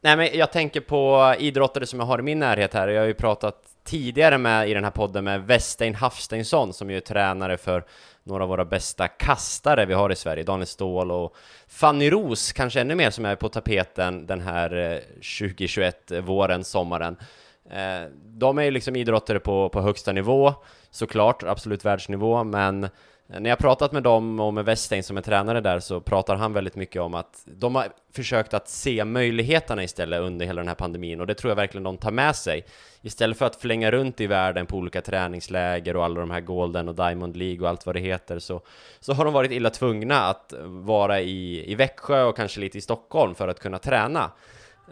Nej, 0.02 0.18
men 0.18 0.30
jag 0.34 0.52
tänker 0.52 0.82
på 0.82 1.34
idrottare 1.40 1.86
som 1.86 2.00
jag 2.00 2.08
har 2.08 2.20
i 2.20 2.22
min 2.22 2.40
närhet 2.40 2.74
här. 2.74 2.88
Jag 2.88 3.02
har 3.02 3.08
ju 3.08 3.14
pratat 3.14 3.56
tidigare 3.84 4.38
med 4.38 4.70
i 4.70 4.74
den 4.74 4.84
här 4.84 4.92
podden 4.92 5.24
med 5.24 5.42
Westein 5.42 5.96
Hafsteinsson 5.96 6.74
som 6.74 6.90
ju 6.90 6.98
är 6.98 7.02
tränare 7.02 7.58
för 7.58 7.86
några 8.24 8.44
av 8.44 8.50
våra 8.50 8.66
bästa 8.66 9.08
kastare 9.08 9.86
vi 9.86 9.94
har 9.94 10.12
i 10.12 10.16
Sverige, 10.16 10.44
Daniel 10.44 10.68
Ståhl 10.68 11.12
och 11.12 11.36
Fanny 11.68 12.10
Ros, 12.10 12.52
kanske 12.52 12.82
ännu 12.82 12.96
mer 12.96 13.10
som 13.10 13.26
är 13.26 13.36
på 13.36 13.50
tapeten 13.50 14.26
den 14.26 14.42
här 14.42 14.92
eh, 14.92 14.98
2021 15.40 16.12
våren, 16.24 16.64
sommaren. 16.64 17.18
Eh, 17.72 18.12
de 18.26 18.58
är 18.58 18.64
ju 18.64 18.72
liksom 18.72 18.96
idrottare 18.96 19.40
på, 19.40 19.70
på 19.70 19.82
högsta 19.82 20.12
nivå, 20.12 20.54
såklart, 20.92 21.44
absolut 21.44 21.86
världsnivå, 21.86 22.44
men 22.44 22.90
Eh, 23.30 23.40
när 23.40 23.50
jag 23.50 23.60
pratat 23.60 23.92
med 23.92 24.04
dem 24.04 24.40
och 24.40 24.54
med 24.54 24.66
Westein 24.66 25.04
som 25.04 25.18
är 25.18 25.22
tränare 25.22 25.62
där 25.62 25.80
så 25.80 26.02
pratar 26.02 26.36
han 26.36 26.54
väldigt 26.54 26.76
mycket 26.76 27.02
om 27.02 27.14
att 27.14 27.44
de 27.46 27.76
har 27.76 27.88
försökt 28.14 28.54
att 28.54 28.70
se 28.70 29.06
möjligheterna 29.06 29.84
istället 29.84 30.22
under 30.22 30.46
hela 30.46 30.62
den 30.62 30.68
här 30.68 30.76
pandemin 30.76 31.22
och 31.22 31.28
det 31.28 31.34
tror 31.34 31.52
jag 31.52 31.56
verkligen 31.56 31.84
de 31.84 31.98
tar 31.98 32.12
med 32.12 32.36
sig. 32.36 32.66
Istället 33.02 33.38
för 33.38 33.46
att 33.46 33.56
flänga 33.56 33.92
runt 33.92 34.22
i 34.22 34.28
världen 34.28 34.66
på 34.66 34.78
olika 34.78 35.02
träningsläger 35.02 35.96
och 35.96 36.06
alla 36.06 36.20
de 36.20 36.32
här 36.32 36.42
Golden 36.42 36.90
och 36.90 36.96
Diamond 36.96 37.38
League 37.38 37.62
och 37.62 37.70
allt 37.70 37.86
vad 37.86 37.96
det 37.96 38.00
heter 38.00 38.40
så, 38.40 38.62
så 39.00 39.14
har 39.14 39.26
de 39.26 39.34
varit 39.34 39.52
illa 39.52 39.70
tvungna 39.70 40.22
att 40.22 40.54
vara 40.66 41.22
i, 41.22 41.72
i 41.72 41.76
Växjö 41.76 42.24
och 42.24 42.36
kanske 42.36 42.60
lite 42.60 42.78
i 42.78 42.82
Stockholm 42.82 43.36
för 43.36 43.48
att 43.48 43.60
kunna 43.60 43.78
träna. 43.78 44.32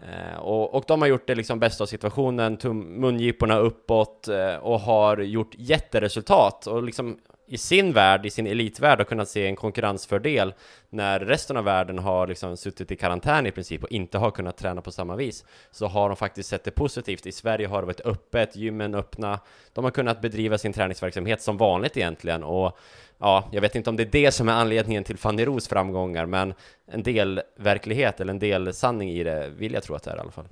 Eh, 0.02 0.38
och, 0.38 0.74
och, 0.74 0.84
de 0.86 1.00
har 1.02 1.08
gjort 1.08 1.26
det 1.26 1.34
liksom 1.34 1.58
bästa 1.58 1.84
av 1.84 1.86
situationen, 1.86 2.56
tum, 2.56 3.00
mungiporna 3.00 3.58
uppåt 3.58 4.28
eh, 4.28 4.56
och 4.56 4.80
har 4.80 5.18
gjort 5.18 5.54
jätteresultat 5.58 6.66
och 6.66 6.82
liksom 6.82 7.18
i 7.54 7.58
sin 7.58 7.92
värld, 7.92 8.26
i 8.26 8.30
sin 8.30 8.46
elitvärld, 8.46 8.98
har 8.98 9.04
kunnat 9.04 9.28
se 9.28 9.46
en 9.46 9.56
konkurrensfördel 9.56 10.54
när 10.90 11.20
resten 11.20 11.56
av 11.56 11.64
världen 11.64 11.98
har 11.98 12.26
liksom 12.26 12.56
suttit 12.56 12.90
i 12.90 12.96
karantän 12.96 13.46
i 13.46 13.50
princip 13.50 13.82
och 13.82 13.90
inte 13.90 14.18
har 14.18 14.30
kunnat 14.30 14.56
träna 14.56 14.82
på 14.82 14.92
samma 14.92 15.16
vis 15.16 15.44
så 15.70 15.86
har 15.86 16.08
de 16.08 16.16
faktiskt 16.16 16.48
sett 16.48 16.64
det 16.64 16.70
positivt. 16.70 17.26
I 17.26 17.32
Sverige 17.32 17.66
har 17.66 17.82
det 17.82 17.86
varit 17.86 18.00
öppet, 18.00 18.56
gymmen 18.56 18.94
öppna, 18.94 19.40
de 19.72 19.84
har 19.84 19.90
kunnat 19.90 20.20
bedriva 20.20 20.58
sin 20.58 20.72
träningsverksamhet 20.72 21.42
som 21.42 21.56
vanligt 21.56 21.96
egentligen 21.96 22.42
och 22.44 22.78
ja, 23.18 23.48
jag 23.52 23.60
vet 23.60 23.74
inte 23.74 23.90
om 23.90 23.96
det 23.96 24.02
är 24.02 24.24
det 24.24 24.32
som 24.32 24.48
är 24.48 24.52
anledningen 24.52 25.04
till 25.04 25.18
Fanny 25.18 25.44
Ros 25.44 25.68
framgångar, 25.68 26.26
men 26.26 26.54
en 26.86 27.02
del 27.02 27.40
verklighet 27.56 28.20
eller 28.20 28.32
en 28.32 28.38
del 28.38 28.74
sanning 28.74 29.10
i 29.10 29.24
det 29.24 29.48
vill 29.48 29.72
jag 29.72 29.82
tro 29.82 29.94
att 29.94 30.02
det 30.02 30.10
är 30.10 30.16
i 30.16 30.20
alla 30.20 30.30
fall. 30.30 30.48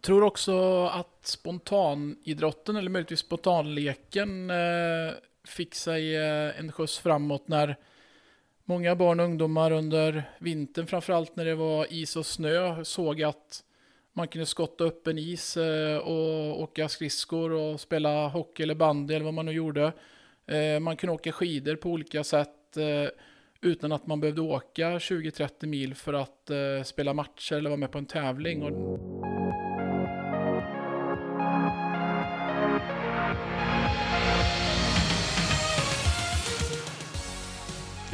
Tror 0.00 0.22
också 0.22 0.86
att 0.86 1.18
spontanidrotten 1.22 2.76
eller 2.76 2.90
möjligtvis 2.90 3.20
spontanleken 3.20 4.50
eh, 4.50 4.56
fick 5.48 5.74
sig 5.74 6.16
eh, 6.16 6.58
en 6.58 6.72
skjuts 6.72 6.98
framåt 6.98 7.48
när 7.48 7.76
många 8.64 8.96
barn 8.96 9.20
och 9.20 9.26
ungdomar 9.26 9.70
under 9.70 10.22
vintern, 10.38 10.86
framförallt 10.86 11.36
när 11.36 11.44
det 11.44 11.54
var 11.54 11.92
is 11.92 12.16
och 12.16 12.26
snö, 12.26 12.84
såg 12.84 13.22
att 13.22 13.64
man 14.12 14.28
kunde 14.28 14.46
skotta 14.46 14.84
upp 14.84 15.06
en 15.06 15.18
is 15.18 15.56
eh, 15.56 15.96
och 15.96 16.62
åka 16.62 16.88
skridskor 16.88 17.50
och 17.50 17.80
spela 17.80 18.28
hockey 18.28 18.62
eller 18.62 18.74
bandy 18.74 19.14
eller 19.14 19.24
vad 19.24 19.34
man 19.34 19.46
nu 19.46 19.52
gjorde. 19.52 19.92
Eh, 20.46 20.80
man 20.80 20.96
kunde 20.96 21.14
åka 21.14 21.32
skidor 21.32 21.76
på 21.76 21.90
olika 21.90 22.24
sätt 22.24 22.50
utan 23.60 23.92
att 23.92 24.06
man 24.06 24.20
behövde 24.20 24.40
åka 24.40 24.98
20-30 24.98 25.66
mil 25.66 25.94
för 25.94 26.12
att 26.12 26.50
spela 26.86 27.14
matcher 27.14 27.56
eller 27.56 27.70
vara 27.70 27.80
med 27.80 27.90
på 27.90 27.98
en 27.98 28.06
tävling. 28.06 28.62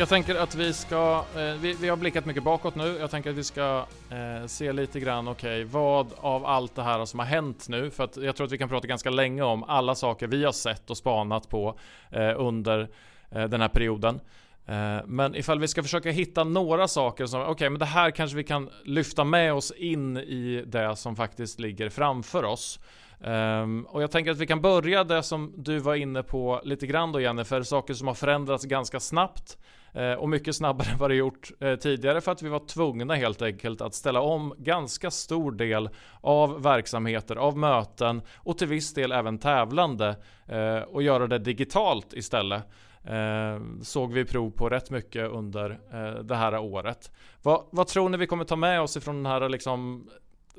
Jag 0.02 0.08
tänker 0.08 0.34
att 0.34 0.54
vi 0.54 0.72
ska, 0.72 1.24
eh, 1.36 1.60
vi, 1.60 1.76
vi, 1.80 1.88
har 1.88 1.96
blickat 1.96 2.26
mycket 2.26 2.42
bakåt 2.42 2.74
nu. 2.74 2.96
Jag 3.00 3.10
tänker 3.10 3.30
att 3.30 3.36
vi 3.36 3.44
ska 3.44 3.86
eh, 4.10 4.46
se 4.46 4.72
lite 4.72 5.00
grann, 5.00 5.28
okej, 5.28 5.64
okay, 5.64 5.64
vad 5.64 6.06
av 6.16 6.46
allt 6.46 6.74
det 6.74 6.82
här 6.82 7.04
som 7.04 7.18
har 7.18 7.26
hänt 7.26 7.66
nu? 7.68 7.90
För 7.90 8.04
att 8.04 8.16
jag 8.16 8.36
tror 8.36 8.46
att 8.46 8.52
vi 8.52 8.58
kan 8.58 8.68
prata 8.68 8.86
ganska 8.86 9.10
länge 9.10 9.42
om 9.42 9.64
alla 9.64 9.94
saker 9.94 10.26
vi 10.26 10.44
har 10.44 10.52
sett 10.52 10.90
och 10.90 10.96
spanat 10.96 11.48
på 11.48 11.78
eh, 12.10 12.32
under 12.36 12.88
eh, 13.30 13.44
den 13.44 13.60
här 13.60 13.68
perioden. 13.68 14.20
Eh, 14.66 14.98
men 15.06 15.34
ifall 15.34 15.60
vi 15.60 15.68
ska 15.68 15.82
försöka 15.82 16.10
hitta 16.10 16.44
några 16.44 16.88
saker 16.88 17.26
som, 17.26 17.40
okej, 17.40 17.52
okay, 17.52 17.70
men 17.70 17.78
det 17.78 17.86
här 17.86 18.10
kanske 18.10 18.36
vi 18.36 18.44
kan 18.44 18.70
lyfta 18.84 19.24
med 19.24 19.54
oss 19.54 19.70
in 19.70 20.16
i 20.16 20.64
det 20.66 20.96
som 20.96 21.16
faktiskt 21.16 21.60
ligger 21.60 21.88
framför 21.88 22.44
oss. 22.44 22.80
Um, 23.24 23.84
och 23.84 24.02
jag 24.02 24.10
tänker 24.10 24.30
att 24.30 24.38
vi 24.38 24.46
kan 24.46 24.60
börja 24.60 25.04
det 25.04 25.22
som 25.22 25.52
du 25.56 25.78
var 25.78 25.94
inne 25.94 26.22
på 26.22 26.60
lite 26.64 26.86
grann 26.86 27.12
då 27.12 27.20
Jennifer, 27.20 27.62
saker 27.62 27.94
som 27.94 28.08
har 28.08 28.14
förändrats 28.14 28.64
ganska 28.64 29.00
snabbt. 29.00 29.58
Eh, 29.94 30.12
och 30.12 30.28
mycket 30.28 30.56
snabbare 30.56 30.88
än 30.92 30.98
vad 30.98 31.10
det 31.10 31.14
gjort 31.14 31.50
eh, 31.60 31.76
tidigare 31.76 32.20
för 32.20 32.32
att 32.32 32.42
vi 32.42 32.48
var 32.48 32.66
tvungna 32.66 33.14
helt 33.14 33.42
enkelt 33.42 33.80
att 33.80 33.94
ställa 33.94 34.20
om 34.20 34.54
ganska 34.58 35.10
stor 35.10 35.52
del 35.52 35.88
av 36.20 36.62
verksamheter, 36.62 37.36
av 37.36 37.58
möten 37.58 38.22
och 38.36 38.58
till 38.58 38.68
viss 38.68 38.94
del 38.94 39.12
även 39.12 39.38
tävlande 39.38 40.16
eh, 40.46 40.76
och 40.76 41.02
göra 41.02 41.26
det 41.26 41.38
digitalt 41.38 42.12
istället. 42.12 42.62
såg 43.82 44.12
vi 44.12 44.24
prov 44.24 44.50
på 44.50 44.68
rätt 44.68 44.90
mycket 44.90 45.30
under 45.30 45.78
det 46.22 46.34
här 46.34 46.58
året. 46.58 47.10
Vad, 47.42 47.64
vad 47.70 47.86
tror 47.86 48.08
ni 48.08 48.16
vi 48.16 48.26
kommer 48.26 48.44
ta 48.44 48.56
med 48.56 48.80
oss 48.80 48.96
ifrån 48.96 49.22
den 49.22 49.26
här 49.26 49.48
liksom 49.48 50.08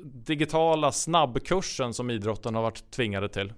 digitala 0.04 0.92
snabbkursen 0.92 1.94
som 1.94 2.10
idrotten 2.10 2.54
har 2.54 2.62
varit 2.62 2.90
tvingade 2.90 3.28
till? 3.28 3.52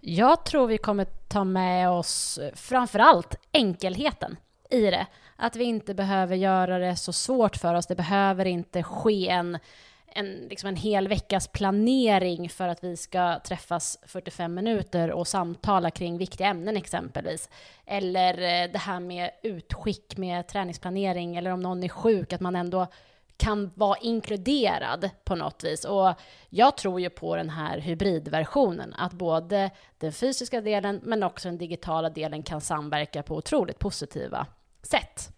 Jag 0.00 0.44
tror 0.44 0.66
vi 0.66 0.78
kommer 0.78 1.04
ta 1.04 1.44
med 1.44 1.90
oss 1.90 2.38
framförallt 2.54 3.34
enkelheten 3.52 4.36
i 4.70 4.80
det. 4.80 5.06
Att 5.36 5.56
vi 5.56 5.64
inte 5.64 5.94
behöver 5.94 6.36
göra 6.36 6.78
det 6.78 6.96
så 6.96 7.12
svårt 7.12 7.56
för 7.56 7.74
oss. 7.74 7.86
Det 7.86 7.94
behöver 7.94 8.44
inte 8.44 8.82
ske 8.82 9.28
en, 9.28 9.58
en, 10.06 10.26
liksom 10.26 10.68
en 10.68 10.76
hel 10.76 11.08
veckas 11.08 11.48
planering 11.48 12.48
för 12.48 12.68
att 12.68 12.84
vi 12.84 12.96
ska 12.96 13.38
träffas 13.38 13.98
45 14.06 14.54
minuter 14.54 15.10
och 15.10 15.28
samtala 15.28 15.90
kring 15.90 16.18
viktiga 16.18 16.46
ämnen 16.46 16.76
exempelvis. 16.76 17.48
Eller 17.86 18.34
eh, 18.34 18.72
det 18.72 18.78
här 18.78 19.00
med 19.00 19.30
utskick 19.42 20.16
med 20.16 20.48
träningsplanering 20.48 21.36
eller 21.36 21.50
om 21.50 21.60
någon 21.60 21.84
är 21.84 21.88
sjuk, 21.88 22.32
att 22.32 22.40
man 22.40 22.56
ändå 22.56 22.86
kan 23.38 23.70
vara 23.74 23.98
inkluderad 23.98 25.10
på 25.24 25.34
något 25.34 25.64
vis. 25.64 25.84
Och 25.84 26.14
jag 26.50 26.76
tror 26.76 27.00
ju 27.00 27.10
på 27.10 27.36
den 27.36 27.50
här 27.50 27.78
hybridversionen, 27.78 28.94
att 28.94 29.12
både 29.12 29.70
den 29.98 30.12
fysiska 30.12 30.60
delen 30.60 31.00
men 31.02 31.22
också 31.22 31.48
den 31.48 31.58
digitala 31.58 32.10
delen 32.10 32.42
kan 32.42 32.60
samverka 32.60 33.22
på 33.22 33.36
otroligt 33.36 33.78
positiva 33.78 34.46
sätt. 34.82 35.32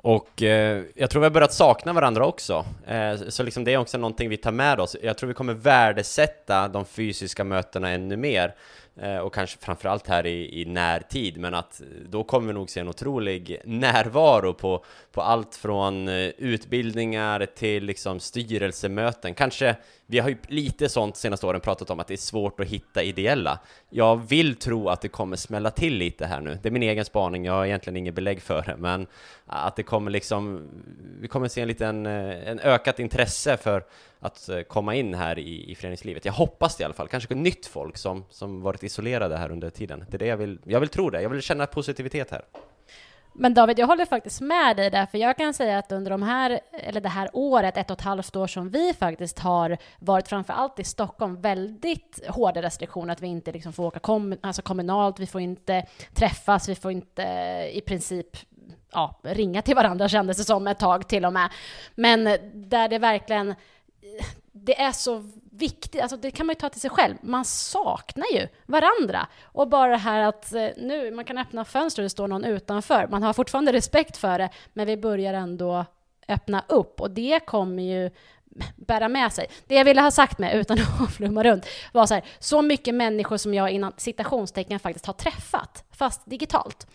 Och 0.00 0.42
eh, 0.42 0.82
jag 0.94 1.10
tror 1.10 1.20
vi 1.20 1.24
har 1.24 1.30
börjat 1.30 1.52
sakna 1.52 1.92
varandra 1.92 2.26
också. 2.26 2.64
Eh, 2.86 3.16
så 3.28 3.42
liksom 3.42 3.64
det 3.64 3.72
är 3.72 3.78
också 3.78 3.98
någonting 3.98 4.28
vi 4.28 4.36
tar 4.36 4.52
med 4.52 4.80
oss. 4.80 4.96
Jag 5.02 5.18
tror 5.18 5.28
vi 5.28 5.34
kommer 5.34 5.54
värdesätta 5.54 6.68
de 6.68 6.84
fysiska 6.84 7.44
mötena 7.44 7.90
ännu 7.90 8.16
mer. 8.16 8.54
Eh, 9.02 9.18
och 9.18 9.34
kanske 9.34 9.58
framförallt 9.58 10.06
här 10.06 10.26
i, 10.26 10.60
i 10.60 10.64
närtid, 10.64 11.38
men 11.38 11.54
att 11.54 11.80
då 12.08 12.24
kommer 12.24 12.46
vi 12.46 12.52
nog 12.52 12.70
se 12.70 12.80
en 12.80 12.88
otrolig 12.88 13.60
närvaro 13.64 14.54
på, 14.54 14.84
på 15.12 15.22
allt 15.22 15.56
från 15.56 16.08
eh, 16.08 16.28
utbildningar 16.38 17.46
till 17.46 17.84
liksom 17.84 18.20
styrelsemöten. 18.20 19.34
Kanske, 19.34 19.76
vi 20.06 20.18
har 20.18 20.28
ju 20.28 20.36
lite 20.48 20.88
sånt 20.88 21.16
senaste 21.16 21.46
åren 21.46 21.60
pratat 21.60 21.90
om 21.90 22.00
att 22.00 22.06
det 22.06 22.14
är 22.14 22.16
svårt 22.16 22.60
att 22.60 22.66
hitta 22.66 23.02
ideella. 23.02 23.58
Jag 23.90 24.28
vill 24.28 24.56
tro 24.56 24.88
att 24.88 25.00
det 25.00 25.08
kommer 25.08 25.36
smälla 25.36 25.70
till 25.70 25.94
lite 25.94 26.26
här 26.26 26.40
nu. 26.40 26.58
Det 26.62 26.68
är 26.68 26.72
min 26.72 26.82
egen 26.82 27.04
spaning, 27.04 27.44
jag 27.44 27.52
har 27.52 27.66
egentligen 27.66 27.96
inget 27.96 28.14
belägg 28.14 28.42
för 28.42 28.62
det, 28.62 28.76
men 28.76 29.06
att 29.46 29.76
det 29.76 29.82
kommer 29.82 30.10
liksom, 30.10 30.68
vi 31.20 31.28
kommer 31.28 31.48
se 31.48 31.60
en 31.60 31.68
liten, 31.68 32.06
eh, 32.06 32.48
en 32.48 32.60
ökat 32.60 32.98
intresse 32.98 33.56
för 33.56 33.84
att 34.20 34.48
eh, 34.48 34.60
komma 34.60 34.94
in 34.94 35.14
här 35.14 35.38
i, 35.38 35.70
i 35.70 35.74
föreningslivet. 35.74 36.24
Jag 36.24 36.32
hoppas 36.32 36.76
det 36.76 36.82
i 36.82 36.84
alla 36.84 36.94
fall, 36.94 37.08
kanske 37.08 37.34
nytt 37.34 37.66
folk 37.66 37.96
som, 37.96 38.24
som 38.30 38.62
varit 38.62 38.82
isolerade 38.82 39.36
här 39.36 39.52
under 39.52 39.70
tiden. 39.70 40.04
Det 40.10 40.16
är 40.16 40.18
det 40.18 40.26
jag 40.26 40.36
vill, 40.36 40.58
jag 40.64 40.80
vill 40.80 40.88
tro 40.88 41.10
det, 41.10 41.22
jag 41.22 41.30
vill 41.30 41.42
känna 41.42 41.66
positivitet 41.66 42.30
här. 42.30 42.42
Men 43.32 43.54
David, 43.54 43.78
jag 43.78 43.86
håller 43.86 44.04
faktiskt 44.04 44.40
med 44.40 44.76
dig 44.76 44.90
där, 44.90 45.06
för 45.06 45.18
jag 45.18 45.36
kan 45.36 45.54
säga 45.54 45.78
att 45.78 45.92
under 45.92 46.10
de 46.10 46.22
här, 46.22 46.60
eller 46.72 47.00
det 47.00 47.08
här 47.08 47.30
året, 47.32 47.76
ett 47.76 47.90
och 47.90 47.98
ett 47.98 48.04
halvt 48.04 48.36
år 48.36 48.46
som 48.46 48.70
vi 48.70 48.94
faktiskt 48.94 49.38
har 49.38 49.76
varit 49.98 50.28
framför 50.28 50.52
allt 50.52 50.78
i 50.78 50.84
Stockholm, 50.84 51.40
väldigt 51.40 52.20
hårda 52.28 52.62
restriktioner, 52.62 53.12
att 53.12 53.22
vi 53.22 53.26
inte 53.26 53.52
liksom 53.52 53.72
får 53.72 53.84
åka 53.84 53.98
kom, 53.98 54.36
alltså 54.40 54.62
kommunalt, 54.62 55.20
vi 55.20 55.26
får 55.26 55.40
inte 55.40 55.86
träffas, 56.14 56.68
vi 56.68 56.74
får 56.74 56.90
inte 56.92 57.22
eh, 57.22 57.76
i 57.76 57.80
princip 57.86 58.36
ja, 58.92 59.20
ringa 59.22 59.62
till 59.62 59.74
varandra 59.74 60.08
kändes 60.08 60.36
det 60.36 60.44
som 60.44 60.66
ett 60.66 60.78
tag 60.78 61.08
till 61.08 61.24
och 61.24 61.32
med. 61.32 61.50
Men 61.94 62.24
där 62.54 62.88
det 62.88 62.98
verkligen 62.98 63.54
det 64.52 64.80
är 64.80 64.92
så 64.92 65.24
viktigt, 65.50 66.00
alltså 66.02 66.16
det 66.16 66.30
kan 66.30 66.46
man 66.46 66.54
ju 66.54 66.60
ta 66.60 66.68
till 66.68 66.80
sig 66.80 66.90
själv. 66.90 67.14
Man 67.20 67.44
saknar 67.44 68.26
ju 68.32 68.48
varandra. 68.66 69.26
Och 69.42 69.68
bara 69.68 69.90
det 69.90 69.96
här 69.96 70.20
att 70.20 70.52
eh, 70.52 70.68
nu, 70.76 71.10
man 71.10 71.24
kan 71.24 71.38
öppna 71.38 71.64
fönster 71.64 72.02
och 72.02 72.04
det 72.04 72.10
står 72.10 72.28
någon 72.28 72.44
utanför. 72.44 73.08
Man 73.10 73.22
har 73.22 73.32
fortfarande 73.32 73.72
respekt 73.72 74.16
för 74.16 74.38
det, 74.38 74.50
men 74.72 74.86
vi 74.86 74.96
börjar 74.96 75.34
ändå 75.34 75.84
öppna 76.28 76.64
upp. 76.68 77.00
Och 77.00 77.10
det 77.10 77.40
kommer 77.46 77.82
ju 77.82 78.10
bära 78.76 79.08
med 79.08 79.32
sig. 79.32 79.46
Det 79.66 79.74
jag 79.74 79.84
ville 79.84 80.00
ha 80.00 80.10
sagt 80.10 80.38
med, 80.38 80.56
utan 80.56 80.78
att 81.00 81.12
flumma 81.12 81.44
runt, 81.44 81.66
var 81.92 82.06
så 82.06 82.14
här, 82.14 82.24
så 82.38 82.62
mycket 82.62 82.94
människor 82.94 83.36
som 83.36 83.54
jag 83.54 83.70
innan 83.70 83.92
citationstecken 83.96 84.78
faktiskt 84.78 85.06
har 85.06 85.14
träffat, 85.14 85.84
fast 85.90 86.22
digitalt. 86.24 86.86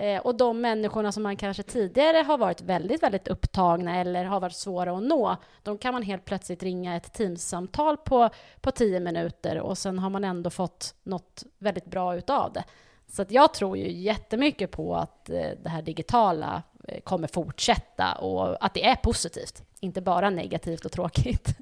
Eh, 0.00 0.20
och 0.20 0.34
de 0.34 0.60
människorna 0.60 1.12
som 1.12 1.22
man 1.22 1.36
kanske 1.36 1.62
tidigare 1.62 2.16
har 2.16 2.38
varit 2.38 2.60
väldigt, 2.60 3.02
väldigt 3.02 3.28
upptagna 3.28 4.00
eller 4.00 4.24
har 4.24 4.40
varit 4.40 4.56
svåra 4.56 4.96
att 4.96 5.02
nå, 5.02 5.36
de 5.62 5.78
kan 5.78 5.94
man 5.94 6.02
helt 6.02 6.24
plötsligt 6.24 6.62
ringa 6.62 6.96
ett 6.96 7.12
teamsamtal 7.12 7.96
på, 7.96 8.30
på 8.60 8.70
tio 8.70 9.00
minuter 9.00 9.58
och 9.58 9.78
sen 9.78 9.98
har 9.98 10.10
man 10.10 10.24
ändå 10.24 10.50
fått 10.50 10.94
något 11.02 11.44
väldigt 11.58 11.86
bra 11.86 12.16
utav 12.16 12.52
det. 12.52 12.64
Så 13.08 13.22
att 13.22 13.30
jag 13.30 13.54
tror 13.54 13.76
ju 13.76 13.90
jättemycket 13.90 14.70
på 14.70 14.96
att 14.96 15.30
eh, 15.30 15.50
det 15.62 15.68
här 15.68 15.82
digitala 15.82 16.62
eh, 16.88 17.00
kommer 17.00 17.28
fortsätta 17.28 18.12
och 18.12 18.64
att 18.64 18.74
det 18.74 18.84
är 18.84 18.96
positivt, 18.96 19.62
inte 19.80 20.00
bara 20.00 20.30
negativt 20.30 20.84
och 20.84 20.92
tråkigt. 20.92 21.56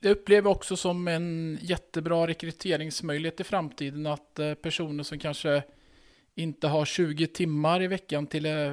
Det 0.00 0.10
upplever 0.10 0.48
jag 0.48 0.56
också 0.56 0.76
som 0.76 1.08
en 1.08 1.58
jättebra 1.62 2.26
rekryteringsmöjlighet 2.26 3.40
i 3.40 3.44
framtiden 3.44 4.06
att 4.06 4.38
eh, 4.38 4.54
personer 4.54 5.04
som 5.04 5.18
kanske 5.18 5.62
inte 6.34 6.68
har 6.68 6.84
20 6.84 7.26
timmar 7.26 7.82
i 7.82 7.86
veckan 7.86 8.26
till 8.26 8.46
eh, 8.46 8.72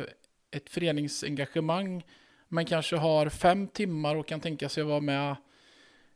ett 0.52 0.70
föreningsengagemang, 0.70 2.04
men 2.48 2.66
kanske 2.66 2.96
har 2.96 3.30
fem 3.30 3.68
timmar 3.68 4.16
och 4.16 4.28
kan 4.28 4.40
tänka 4.40 4.70
sig 4.70 4.82
att 4.82 4.88
vara 4.88 5.00
med 5.00 5.36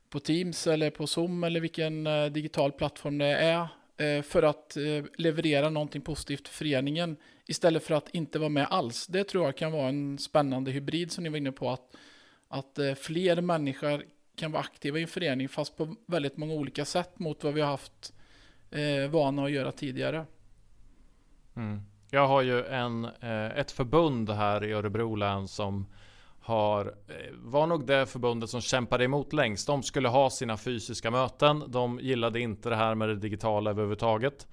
på 0.09 0.19
Teams 0.19 0.67
eller 0.67 0.89
på 0.89 1.07
Zoom 1.07 1.43
eller 1.43 1.59
vilken 1.59 2.07
eh, 2.07 2.25
digital 2.25 2.71
plattform 2.71 3.17
det 3.17 3.25
är 3.25 3.67
eh, 3.97 4.21
för 4.21 4.43
att 4.43 4.77
leverera 5.17 5.69
någonting 5.69 6.01
positivt 6.01 6.47
för 6.47 6.55
föreningen 6.55 7.17
istället 7.45 7.83
för 7.83 7.95
att 7.95 8.09
inte 8.09 8.39
vara 8.39 8.49
med 8.49 8.67
alls. 8.69 9.07
Det 9.07 9.23
tror 9.23 9.45
jag 9.45 9.57
kan 9.57 9.71
vara 9.71 9.89
en 9.89 10.17
spännande 10.17 10.71
hybrid 10.71 11.11
som 11.11 11.23
ni 11.23 11.29
var 11.29 11.37
inne 11.37 11.51
på, 11.51 11.69
att, 11.69 11.95
att 12.47 12.79
fler 12.97 13.41
människor 13.41 14.05
kan 14.35 14.51
vara 14.51 14.63
aktiva 14.63 14.99
i 14.99 15.01
en 15.01 15.07
förening 15.07 15.49
fast 15.49 15.77
på 15.77 15.95
väldigt 16.05 16.37
många 16.37 16.53
olika 16.53 16.85
sätt 16.85 17.19
mot 17.19 17.43
vad 17.43 17.53
vi 17.53 17.61
har 17.61 17.67
haft 17.67 18.13
eh, 18.71 19.09
vana 19.09 19.43
att 19.43 19.51
göra 19.51 19.71
tidigare. 19.71 20.25
Mm. 21.55 21.81
Jag 22.11 22.27
har 22.27 22.41
ju 22.41 22.65
en, 22.65 23.05
eh, 23.05 23.57
ett 23.57 23.71
förbund 23.71 24.29
här 24.29 24.63
i 24.63 24.71
Örebro 24.71 25.15
län 25.15 25.47
som 25.47 25.85
har, 26.41 26.85
eh, 26.85 27.33
var 27.33 27.67
nog 27.67 27.87
det 27.87 28.05
förbundet 28.05 28.49
som 28.49 28.61
kämpade 28.61 29.03
emot 29.03 29.33
längst. 29.33 29.67
De 29.67 29.83
skulle 29.83 30.09
ha 30.09 30.29
sina 30.29 30.57
fysiska 30.57 31.11
möten. 31.11 31.63
De 31.67 31.99
gillade 31.99 32.39
inte 32.39 32.69
det 32.69 32.75
här 32.75 32.95
med 32.95 33.09
det 33.09 33.15
digitala 33.15 33.69
överhuvudtaget. 33.69 34.47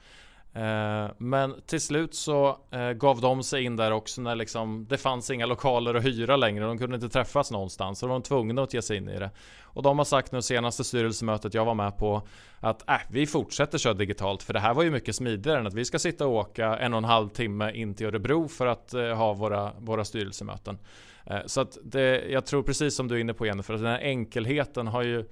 Eh, 0.55 1.11
men 1.19 1.55
till 1.67 1.81
slut 1.81 2.15
så 2.15 2.59
eh, 2.71 2.91
gav 2.91 3.21
de 3.21 3.43
sig 3.43 3.65
in 3.65 3.77
där 3.77 3.91
också 3.91 4.21
när 4.21 4.35
liksom, 4.35 4.87
det 4.89 4.99
fanns 4.99 5.31
inga 5.31 5.47
lokaler 5.47 5.95
att 5.95 6.05
hyra 6.05 6.37
längre. 6.37 6.65
De 6.65 6.79
kunde 6.79 6.95
inte 6.95 7.09
träffas 7.09 7.51
någonstans. 7.51 7.99
Så 7.99 8.07
de 8.07 8.13
var 8.13 8.21
tvungna 8.21 8.63
att 8.63 8.75
ge 8.75 8.83
sig 8.83 8.97
in 8.97 9.09
i 9.09 9.19
det. 9.19 9.31
Och 9.63 9.83
de 9.83 9.99
har 9.99 10.05
sagt 10.05 10.33
nu 10.33 10.43
senaste 10.43 10.85
styrelsemötet 10.85 11.55
jag 11.55 11.65
var 11.65 11.75
med 11.75 11.99
på 11.99 12.23
att 12.61 12.91
äh, 12.91 12.97
vi 13.11 13.27
fortsätter 13.27 13.79
köra 13.79 13.95
digitalt. 13.95 14.43
För 14.43 14.53
det 14.53 14.61
här 14.61 14.75
var 14.75 14.83
ju 14.83 14.91
mycket 14.91 15.17
smidigare 15.17 15.59
än 15.59 15.67
att 15.67 15.75
vi 15.75 15.85
ska 15.85 15.99
sitta 15.99 16.27
och 16.27 16.35
åka 16.35 16.79
en 16.79 16.95
och 16.95 16.99
en 16.99 17.05
halv 17.05 17.29
timme 17.29 17.73
in 17.73 17.95
till 17.95 18.07
Örebro 18.07 18.49
för 18.49 18.67
att 18.67 18.95
eh, 18.95 19.15
ha 19.15 19.33
våra, 19.33 19.73
våra 19.79 20.05
styrelsemöten. 20.05 20.79
Eh, 21.27 21.41
så 21.47 21.61
att 21.61 21.79
det, 21.83 22.25
jag 22.31 22.47
tror 22.47 22.63
precis 22.63 22.95
som 22.95 23.09
du 23.09 23.15
är 23.15 23.19
inne 23.19 23.35
på 23.35 23.47
Jennifer, 23.47 23.75
att 23.75 23.81
den 23.81 23.91
här 23.91 24.01
enkelheten 24.01 24.87
har 24.87 25.03
ju 25.03 25.25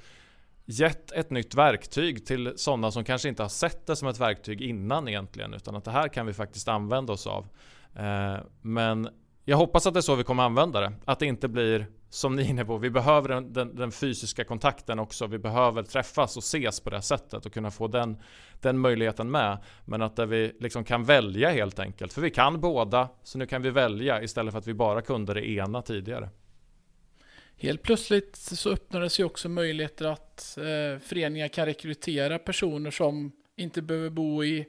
gett 0.65 1.13
ett 1.13 1.31
nytt 1.31 1.55
verktyg 1.55 2.27
till 2.27 2.53
sådana 2.57 2.91
som 2.91 3.05
kanske 3.05 3.29
inte 3.29 3.43
har 3.43 3.49
sett 3.49 3.87
det 3.87 3.97
som 3.97 4.09
ett 4.09 4.21
verktyg 4.21 4.61
innan 4.61 5.09
egentligen. 5.09 5.55
Utan 5.55 5.77
att 5.77 5.85
det 5.85 5.91
här 5.91 6.09
kan 6.09 6.27
vi 6.27 6.33
faktiskt 6.33 6.69
använda 6.69 7.13
oss 7.13 7.27
av. 7.27 7.49
Eh, 7.97 8.37
men 8.63 9.09
jag 9.45 9.57
hoppas 9.57 9.87
att 9.87 9.95
det 9.95 10.01
är 10.01 10.03
så 10.03 10.15
vi 10.15 10.25
kommer 10.25 10.43
använda 10.43 10.81
det. 10.81 10.93
Att 11.05 11.19
det 11.19 11.27
inte 11.27 11.49
blir 11.49 11.87
som 12.11 12.37
ni 12.37 12.43
är 12.43 12.47
inne 12.47 12.65
på. 12.65 12.79
Vi 12.79 12.91
behöver 12.91 13.29
den, 13.29 13.53
den, 13.53 13.77
den, 13.77 13.93
fysiska 13.93 14.45
kontakten 14.45 14.99
också. 14.99 15.27
Vi 15.27 15.39
behöver 15.39 15.83
träffas 15.83 16.37
och 16.37 16.43
ses 16.43 16.81
på 16.81 16.91
det 16.91 17.03
sättet 17.03 17.47
och 17.47 17.53
kunna 17.53 17.71
få 17.71 17.89
den, 17.89 18.17
den 18.61 18.79
möjligheten 18.79 19.31
med. 19.31 19.59
Men 19.85 20.03
att 20.03 20.17
där 20.17 20.27
vi 20.27 20.57
liksom 20.61 20.85
kan 20.85 21.05
välja 21.05 21.51
helt 21.51 21.79
enkelt. 21.79 22.13
För 22.13 22.21
vi 22.21 22.31
kan 22.31 22.61
båda, 22.61 23.09
så 23.23 23.39
nu 23.39 23.47
kan 23.47 23.63
vi 23.63 23.71
välja 23.71 24.23
istället 24.23 24.53
för 24.53 24.59
att 24.59 24.67
vi 24.67 24.75
bara 24.75 25.03
kunde 25.03 25.35
det 25.35 25.51
ena 25.51 25.83
tidigare. 25.83 26.29
Helt 27.63 27.83
plötsligt 27.83 28.37
så 28.37 28.71
öppnades 28.71 29.21
ju 29.21 29.25
också 29.25 29.49
möjligheter 29.49 30.05
att 30.05 30.59
eh, 30.59 30.99
föreningar 30.99 31.49
kan 31.49 31.67
rekrytera 31.67 32.39
personer 32.39 32.91
som 32.91 33.33
inte 33.57 33.83
behöver 33.83 34.11
bo 34.11 34.45
i 34.45 34.67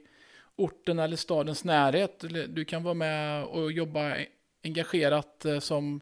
orten 0.56 0.98
eller 0.98 1.16
stadens 1.16 1.64
närhet. 1.64 2.24
Du 2.48 2.64
kan 2.64 2.82
vara 2.82 2.94
med 2.94 3.44
och 3.44 3.72
jobba 3.72 4.16
e-, 4.16 4.26
engagerat 4.64 5.44
eh, 5.44 5.58
som 5.58 6.00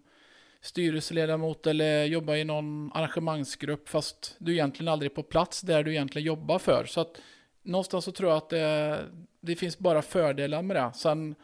styrelseledamot 0.61 1.67
eller 1.67 2.05
jobba 2.05 2.37
i 2.37 2.45
någon 2.45 2.93
arrangemangsgrupp 2.95 3.89
fast 3.89 4.37
du 4.39 4.53
egentligen 4.53 4.93
aldrig 4.93 5.11
är 5.11 5.15
på 5.15 5.23
plats 5.23 5.61
där 5.61 5.83
du 5.83 5.91
egentligen 5.91 6.27
jobbar 6.27 6.59
för. 6.59 6.85
Så 6.85 7.01
att 7.01 7.21
någonstans 7.63 8.05
så 8.05 8.13
tror 8.13 8.31
jag 8.31 8.37
att 8.37 8.51
det, 8.51 8.99
det 9.41 9.57
finns 9.57 9.79
bara 9.79 10.03
fördelar 10.03 10.63
med 10.63 10.77
det. 10.77 10.93
Sen 10.95 11.35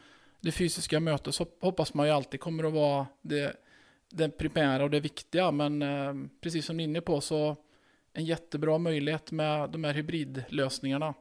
det 0.40 0.52
fysiska 0.52 1.00
mötet 1.00 1.34
så 1.34 1.46
hoppas 1.60 1.94
man 1.94 2.06
ju 2.06 2.12
alltid 2.12 2.40
kommer 2.40 2.64
att 2.64 2.72
vara 2.72 3.06
det 3.22 3.56
det 4.10 4.28
primära 4.28 4.84
och 4.84 4.90
det 4.90 5.00
viktiga. 5.00 5.50
Men 5.50 5.82
eh, 5.82 6.14
precis 6.40 6.66
som 6.66 6.76
ni 6.76 6.82
är 6.82 6.88
inne 6.88 7.00
på 7.00 7.20
så 7.20 7.56
en 8.12 8.24
jättebra 8.24 8.78
möjlighet 8.78 9.32
med 9.32 9.70
de 9.70 9.84
här 9.84 9.94
hybridlösningarna. 9.94 11.14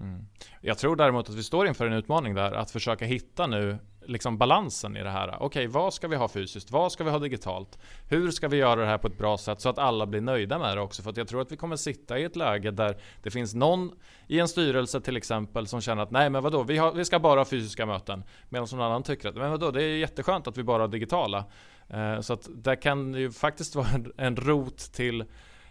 Mm. 0.00 0.24
Jag 0.60 0.78
tror 0.78 0.96
däremot 0.96 1.28
att 1.28 1.34
vi 1.34 1.42
står 1.42 1.66
inför 1.66 1.86
en 1.86 1.92
utmaning 1.92 2.34
där 2.34 2.52
att 2.52 2.70
försöka 2.70 3.04
hitta 3.04 3.46
nu 3.46 3.78
liksom 4.10 4.38
balansen 4.38 4.96
i 4.96 5.02
det 5.02 5.10
här. 5.10 5.28
Okej, 5.28 5.46
okay, 5.46 5.66
vad 5.66 5.94
ska 5.94 6.08
vi 6.08 6.16
ha 6.16 6.28
fysiskt? 6.28 6.70
Vad 6.70 6.92
ska 6.92 7.04
vi 7.04 7.10
ha 7.10 7.18
digitalt? 7.18 7.78
Hur 8.08 8.30
ska 8.30 8.48
vi 8.48 8.56
göra 8.56 8.80
det 8.80 8.86
här 8.86 8.98
på 8.98 9.06
ett 9.06 9.18
bra 9.18 9.38
sätt 9.38 9.60
så 9.60 9.68
att 9.68 9.78
alla 9.78 10.06
blir 10.06 10.20
nöjda 10.20 10.58
med 10.58 10.76
det 10.76 10.80
också? 10.80 11.02
För 11.02 11.10
att 11.10 11.16
jag 11.16 11.28
tror 11.28 11.40
att 11.40 11.52
vi 11.52 11.56
kommer 11.56 11.76
sitta 11.76 12.18
i 12.18 12.24
ett 12.24 12.36
läge 12.36 12.70
där 12.70 12.96
det 13.22 13.30
finns 13.30 13.54
någon 13.54 13.90
i 14.26 14.40
en 14.40 14.48
styrelse 14.48 15.00
till 15.00 15.16
exempel 15.16 15.66
som 15.66 15.80
känner 15.80 16.02
att 16.02 16.10
nej 16.10 16.30
men 16.30 16.42
vadå, 16.42 16.62
vi, 16.62 16.78
har, 16.78 16.92
vi 16.92 17.04
ska 17.04 17.18
bara 17.18 17.40
ha 17.40 17.44
fysiska 17.44 17.86
möten. 17.86 18.24
Medan 18.48 18.68
någon 18.72 18.80
annan 18.80 19.02
tycker 19.02 19.28
att 19.28 19.34
men 19.34 19.50
vadå, 19.50 19.70
det 19.70 19.82
är 19.82 19.96
jätteskönt 19.96 20.46
att 20.46 20.58
vi 20.58 20.62
bara 20.62 20.82
har 20.82 20.88
digitala. 20.88 21.44
Eh, 21.88 22.20
så 22.20 22.32
att 22.32 22.48
det 22.54 22.76
kan 22.76 23.14
ju 23.14 23.30
faktiskt 23.30 23.74
vara 23.74 23.86
en, 24.16 24.36
rot 24.36 24.78
till 24.78 25.20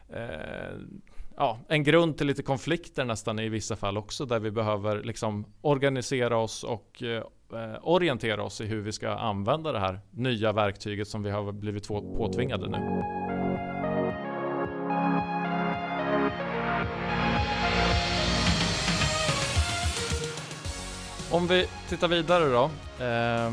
eh, 0.10 0.26
ja, 1.40 1.60
en 1.68 1.84
grund 1.84 2.18
till 2.18 2.28
lite 2.28 2.44
konflikter 2.44 3.06
nästan 3.06 3.40
i 3.40 3.50
vissa 3.50 3.76
fall 3.76 3.98
också 3.98 4.26
där 4.26 4.40
vi 4.40 4.52
behöver 4.52 5.04
liksom 5.04 5.46
organisera 5.62 6.38
oss 6.38 6.64
och 6.64 7.04
eh, 7.04 7.24
orientera 7.82 8.44
oss 8.44 8.62
i 8.62 8.66
hur 8.66 8.82
vi 8.82 8.92
ska 8.92 9.10
använda 9.10 9.72
det 9.72 9.80
här 9.80 10.00
nya 10.12 10.52
verktyget 10.52 11.08
som 11.08 11.24
vi 11.24 11.30
har 11.30 11.52
blivit 11.52 11.88
påtvingade 11.88 12.70
nu. 12.70 12.78
Om 21.32 21.48
vi 21.48 21.68
tittar 21.90 22.08
vidare 22.08 22.46
då. 22.46 22.70
Eh, 23.06 23.52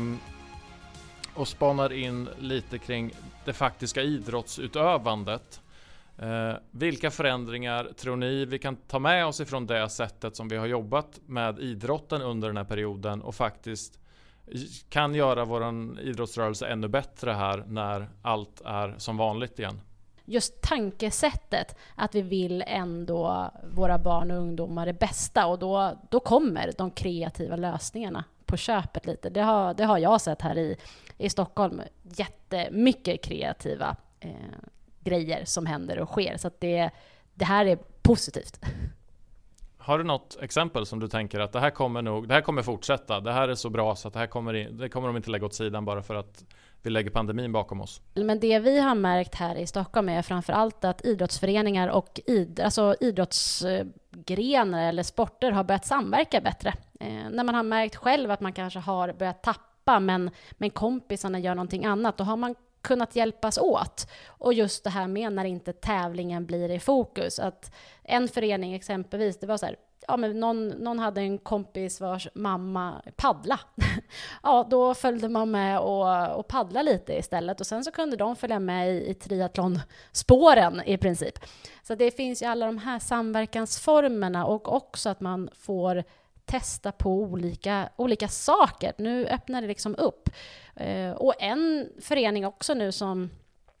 och 1.35 1.47
spanar 1.47 1.93
in 1.93 2.29
lite 2.39 2.77
kring 2.77 3.11
det 3.45 3.53
faktiska 3.53 4.01
idrottsutövandet. 4.01 5.61
Eh, 6.17 6.53
vilka 6.71 7.11
förändringar 7.11 7.83
tror 7.97 8.15
ni 8.15 8.45
vi 8.45 8.59
kan 8.59 8.75
ta 8.75 8.99
med 8.99 9.25
oss 9.25 9.39
ifrån 9.39 9.65
det 9.65 9.89
sättet 9.89 10.35
som 10.35 10.47
vi 10.47 10.57
har 10.57 10.67
jobbat 10.67 11.19
med 11.25 11.59
idrotten 11.59 12.21
under 12.21 12.47
den 12.47 12.57
här 12.57 12.63
perioden 12.63 13.21
och 13.21 13.35
faktiskt 13.35 13.99
kan 14.89 15.15
göra 15.15 15.45
vår 15.45 15.63
idrottsrörelse 15.99 16.67
ännu 16.67 16.87
bättre 16.87 17.31
här 17.31 17.63
när 17.67 18.09
allt 18.21 18.61
är 18.65 18.95
som 18.97 19.17
vanligt 19.17 19.59
igen? 19.59 19.81
Just 20.25 20.61
tankesättet 20.61 21.77
att 21.95 22.15
vi 22.15 22.21
vill 22.21 22.63
ändå 22.67 23.51
våra 23.75 23.97
barn 23.97 24.31
och 24.31 24.37
ungdomar 24.37 24.85
det 24.85 24.93
bästa 24.93 25.47
och 25.47 25.59
då, 25.59 25.97
då 26.09 26.19
kommer 26.19 26.71
de 26.77 26.91
kreativa 26.91 27.55
lösningarna 27.55 28.23
på 28.45 28.57
köpet 28.57 29.05
lite. 29.05 29.29
Det 29.29 29.41
har, 29.41 29.73
det 29.73 29.85
har 29.85 29.97
jag 29.97 30.21
sett 30.21 30.41
här 30.41 30.57
i, 30.57 30.77
i 31.17 31.29
Stockholm. 31.29 31.81
Jättemycket 32.03 33.23
kreativa 33.23 33.95
eh, 34.19 34.31
grejer 35.07 35.45
som 35.45 35.65
händer 35.65 35.99
och 35.99 36.09
sker. 36.09 36.37
Så 36.37 36.51
det, 36.59 36.89
det 37.33 37.45
här 37.45 37.65
är 37.65 37.77
positivt. 38.01 38.59
Har 39.87 39.97
du 39.97 40.03
något 40.03 40.37
exempel 40.41 40.85
som 40.85 40.99
du 40.99 41.07
tänker 41.07 41.39
att 41.39 41.51
det 41.51 41.59
här 41.59 41.69
kommer 41.69 42.01
nog, 42.01 42.27
det 42.27 42.33
här 42.33 42.41
kommer 42.41 42.61
fortsätta, 42.61 43.19
det 43.19 43.31
här 43.31 43.49
är 43.49 43.55
så 43.55 43.69
bra 43.69 43.95
så 43.95 44.07
att 44.07 44.13
det 44.13 44.19
här 44.19 44.27
kommer, 44.27 44.53
in, 44.53 44.77
det 44.77 44.89
kommer 44.89 45.07
de 45.07 45.17
inte 45.17 45.29
lägga 45.29 45.45
åt 45.45 45.53
sidan 45.53 45.85
bara 45.85 46.01
för 46.01 46.15
att 46.15 46.43
vi 46.81 46.89
lägger 46.89 47.09
pandemin 47.09 47.51
bakom 47.51 47.81
oss? 47.81 48.01
Men 48.13 48.39
det 48.39 48.59
vi 48.59 48.79
har 48.79 48.95
märkt 48.95 49.35
här 49.35 49.55
i 49.55 49.67
Stockholm 49.67 50.09
är 50.09 50.21
framför 50.21 50.53
allt 50.53 50.85
att 50.85 51.05
idrottsföreningar 51.05 51.87
och 51.87 52.19
id, 52.25 52.59
alltså 52.59 52.95
idrottsgrenar 52.99 54.89
eller 54.89 55.03
sporter 55.03 55.51
har 55.51 55.63
börjat 55.63 55.85
samverka 55.85 56.41
bättre. 56.41 56.73
Eh, 56.99 57.29
när 57.29 57.43
man 57.43 57.55
har 57.55 57.63
märkt 57.63 57.95
själv 57.95 58.31
att 58.31 58.41
man 58.41 58.53
kanske 58.53 58.79
har 58.79 59.13
börjat 59.13 59.43
tappa 59.43 59.99
men, 59.99 60.31
men 60.51 60.69
kompisarna 60.69 61.39
gör 61.39 61.55
någonting 61.55 61.85
annat, 61.85 62.17
då 62.17 62.23
har 62.23 62.37
man 62.37 62.55
kunnat 62.87 63.15
hjälpas 63.15 63.57
åt. 63.57 64.07
Och 64.27 64.53
just 64.53 64.83
det 64.83 64.89
här 64.89 65.07
med 65.07 65.33
när 65.33 65.45
inte 65.45 65.73
tävlingen 65.73 66.45
blir 66.45 66.71
i 66.71 66.79
fokus. 66.79 67.39
Att 67.39 67.71
en 68.03 68.27
förening 68.27 68.73
exempelvis, 68.73 69.39
det 69.39 69.47
var 69.47 69.57
så 69.57 69.65
här, 69.65 69.75
ja, 70.07 70.17
men 70.17 70.39
någon, 70.39 70.67
någon 70.67 70.99
hade 70.99 71.21
en 71.21 71.37
kompis 71.37 72.01
vars 72.01 72.27
mamma 72.33 73.01
paddla. 73.15 73.59
ja, 74.43 74.67
då 74.69 74.93
följde 74.93 75.29
man 75.29 75.51
med 75.51 75.79
och, 75.79 76.37
och 76.39 76.47
paddla 76.47 76.81
lite 76.81 77.13
istället 77.13 77.59
och 77.59 77.67
sen 77.67 77.83
så 77.83 77.91
kunde 77.91 78.17
de 78.17 78.35
följa 78.35 78.59
med 78.59 78.95
i, 78.95 79.09
i 79.09 79.13
triathlonspåren 79.13 80.81
i 80.85 80.97
princip. 80.97 81.39
Så 81.83 81.95
det 81.95 82.11
finns 82.11 82.41
ju 82.41 82.45
alla 82.45 82.65
de 82.65 82.77
här 82.77 82.99
samverkansformerna 82.99 84.45
och 84.45 84.73
också 84.73 85.09
att 85.09 85.19
man 85.19 85.49
får 85.53 86.03
testa 86.47 86.91
på 86.91 87.09
olika, 87.09 87.89
olika 87.95 88.27
saker. 88.27 88.93
Nu 88.97 89.27
öppnar 89.27 89.61
det 89.61 89.67
liksom 89.67 89.95
upp. 89.97 90.29
Eh, 90.75 91.11
och 91.11 91.33
en 91.39 91.89
förening 92.01 92.45
också 92.45 92.73
nu 92.73 92.91
som 92.91 93.29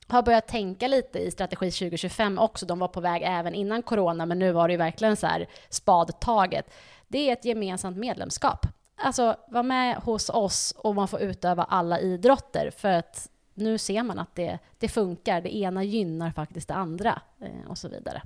har 0.07 0.21
börjat 0.21 0.47
tänka 0.47 0.87
lite 0.87 1.19
i 1.19 1.31
strategi 1.31 1.71
2025 1.71 2.39
också. 2.39 2.65
De 2.65 2.79
var 2.79 2.87
på 2.87 3.01
väg 3.01 3.21
även 3.25 3.53
innan 3.53 3.83
corona, 3.83 4.25
men 4.25 4.39
nu 4.39 4.51
var 4.51 4.67
det 4.67 4.71
ju 4.71 4.77
verkligen 4.77 5.15
så 5.15 5.27
här 5.27 5.47
spadtaget. 5.69 6.73
Det 7.07 7.29
är 7.29 7.33
ett 7.33 7.45
gemensamt 7.45 7.97
medlemskap. 7.97 8.65
Alltså, 8.95 9.35
var 9.47 9.63
med 9.63 9.95
hos 9.95 10.29
oss 10.29 10.73
och 10.77 10.95
man 10.95 11.07
får 11.07 11.21
utöva 11.21 11.63
alla 11.63 11.99
idrotter 11.99 12.71
för 12.77 12.91
att 12.91 13.29
nu 13.53 13.77
ser 13.77 14.03
man 14.03 14.19
att 14.19 14.35
det, 14.35 14.59
det 14.79 14.87
funkar. 14.87 15.41
Det 15.41 15.55
ena 15.55 15.83
gynnar 15.83 16.31
faktiskt 16.31 16.67
det 16.67 16.73
andra 16.73 17.21
eh, 17.41 17.69
och 17.69 17.77
så 17.77 17.89
vidare. 17.89 18.21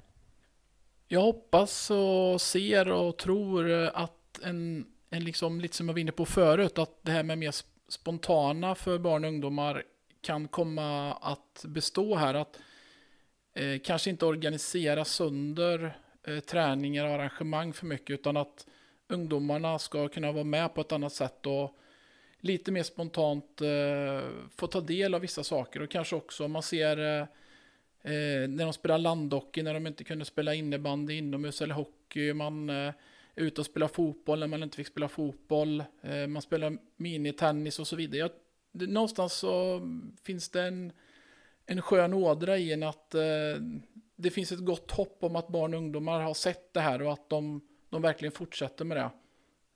Jag 1.08 1.22
hoppas 1.22 1.92
och 1.92 2.42
ser 2.42 2.92
och 2.92 3.18
tror 3.18 3.72
att 3.94 4.21
en, 4.44 4.86
en 5.10 5.24
liksom, 5.24 5.62
lite 5.62 5.76
som 5.76 5.88
jag 5.88 5.94
var 5.94 6.00
inne 6.00 6.12
på 6.12 6.26
förut, 6.26 6.78
att 6.78 7.00
det 7.02 7.12
här 7.12 7.24
med 7.24 7.38
mer 7.38 7.56
spontana 7.88 8.76
för 8.76 8.98
barn 8.98 9.24
och 9.24 9.30
ungdomar 9.30 9.84
kan 10.22 10.48
komma 10.48 11.14
att 11.14 11.66
bestå 11.68 12.16
här. 12.16 12.34
Att 12.34 12.60
eh, 13.54 13.80
kanske 13.84 14.10
inte 14.10 14.26
organisera 14.26 15.06
sönder 15.06 15.98
eh, 16.28 16.40
träningar 16.40 17.06
och 17.06 17.12
arrangemang 17.12 17.74
för 17.74 17.86
mycket, 17.86 18.10
utan 18.10 18.38
att 18.38 18.68
ungdomarna 19.08 19.80
ska 19.80 20.08
kunna 20.08 20.32
vara 20.32 20.44
med 20.44 20.74
på 20.74 20.82
ett 20.82 20.92
annat 20.92 21.14
sätt 21.14 21.46
och 21.46 21.78
lite 22.40 22.72
mer 22.72 22.84
spontant 22.84 23.62
eh, 23.62 24.30
få 24.56 24.68
ta 24.68 24.82
del 24.82 25.14
av 25.14 25.22
vissa 25.22 25.44
saker 25.44 25.82
och 25.82 25.90
kanske 25.90 26.16
också 26.16 26.46
om 26.46 26.52
man 26.52 26.64
ser 26.64 26.98
eh, 26.98 27.22
eh 28.14 28.50
när 28.50 28.64
de 28.64 28.74
spelar 28.74 28.98
landhockey, 28.98 29.64
när 29.64 29.74
de 29.74 29.88
inte 29.88 30.04
kunde 30.04 30.26
spela 30.26 30.54
innebandy 30.54 31.14
inomhus 31.14 31.62
eller 31.62 31.76
hockey, 31.76 32.34
man 32.34 32.70
eh, 32.70 32.94
ute 33.36 33.62
och 33.62 33.66
spela 33.66 33.88
fotboll 33.88 34.40
när 34.40 34.48
man 34.48 34.64
inte 34.64 34.78
fick 34.78 34.88
spela 34.88 35.08
fotboll, 35.08 35.84
eh, 36.02 36.28
man 36.28 36.42
spelar 36.42 36.78
minitennis 36.98 37.80
och 37.80 37.88
så 37.88 37.96
vidare. 37.96 38.20
Jag 38.20 38.32
någonstans 38.72 39.34
så 39.34 39.82
finns 40.24 40.50
det 40.50 40.62
en, 40.64 40.92
en 41.66 41.82
skön 41.82 42.14
ådra 42.14 42.58
i 42.58 42.74
en 42.74 42.84
att 42.84 43.16
eh, 43.16 43.22
det 44.16 44.30
finns 44.30 44.52
ett 44.52 44.66
gott 44.66 44.92
hopp 44.92 45.18
om 45.24 45.36
att 45.36 45.48
barn 45.48 45.74
och 45.74 45.78
ungdomar 45.78 46.22
har 46.22 46.34
sett 46.34 46.74
det 46.74 46.80
här 46.80 47.02
och 47.02 47.14
att 47.14 47.30
de, 47.30 47.62
de 47.90 48.02
verkligen 48.02 48.32
fortsätter 48.32 48.86
med 48.86 48.98
det. 48.98 49.10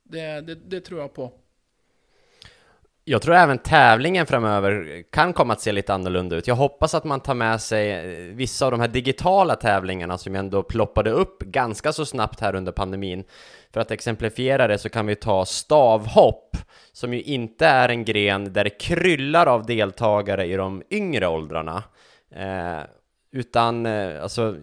Det, 0.03 0.41
det, 0.41 0.55
det 0.55 0.81
tror 0.81 1.01
jag 1.01 1.13
på. 1.13 1.33
Jag 3.07 3.21
tror 3.21 3.35
även 3.35 3.57
tävlingen 3.57 4.25
framöver 4.25 5.03
kan 5.11 5.33
komma 5.33 5.53
att 5.53 5.61
se 5.61 5.71
lite 5.71 5.93
annorlunda 5.93 6.35
ut. 6.35 6.47
Jag 6.47 6.55
hoppas 6.55 6.95
att 6.95 7.03
man 7.03 7.19
tar 7.19 7.33
med 7.33 7.61
sig 7.61 7.91
eh, 7.91 8.35
vissa 8.35 8.65
av 8.65 8.71
de 8.71 8.79
här 8.79 8.87
digitala 8.87 9.55
tävlingarna 9.55 10.17
som 10.17 10.35
ändå 10.35 10.63
ploppade 10.63 11.11
upp 11.11 11.39
ganska 11.39 11.93
så 11.93 12.05
snabbt 12.05 12.39
här 12.39 12.55
under 12.55 12.71
pandemin. 12.71 13.23
För 13.73 13.81
att 13.81 13.91
exemplifiera 13.91 14.67
det 14.67 14.77
så 14.77 14.89
kan 14.89 15.05
vi 15.05 15.15
ta 15.15 15.45
stavhopp, 15.45 16.57
som 16.91 17.13
ju 17.13 17.21
inte 17.21 17.65
är 17.67 17.89
en 17.89 18.05
gren 18.05 18.53
där 18.53 18.63
det 18.63 18.69
kryllar 18.69 19.47
av 19.47 19.65
deltagare 19.65 20.45
i 20.45 20.55
de 20.55 20.83
yngre 20.91 21.27
åldrarna. 21.27 21.83
Eh, 22.35 22.79
utan, 23.31 23.85
eh, 23.85 24.23
alltså, 24.23 24.55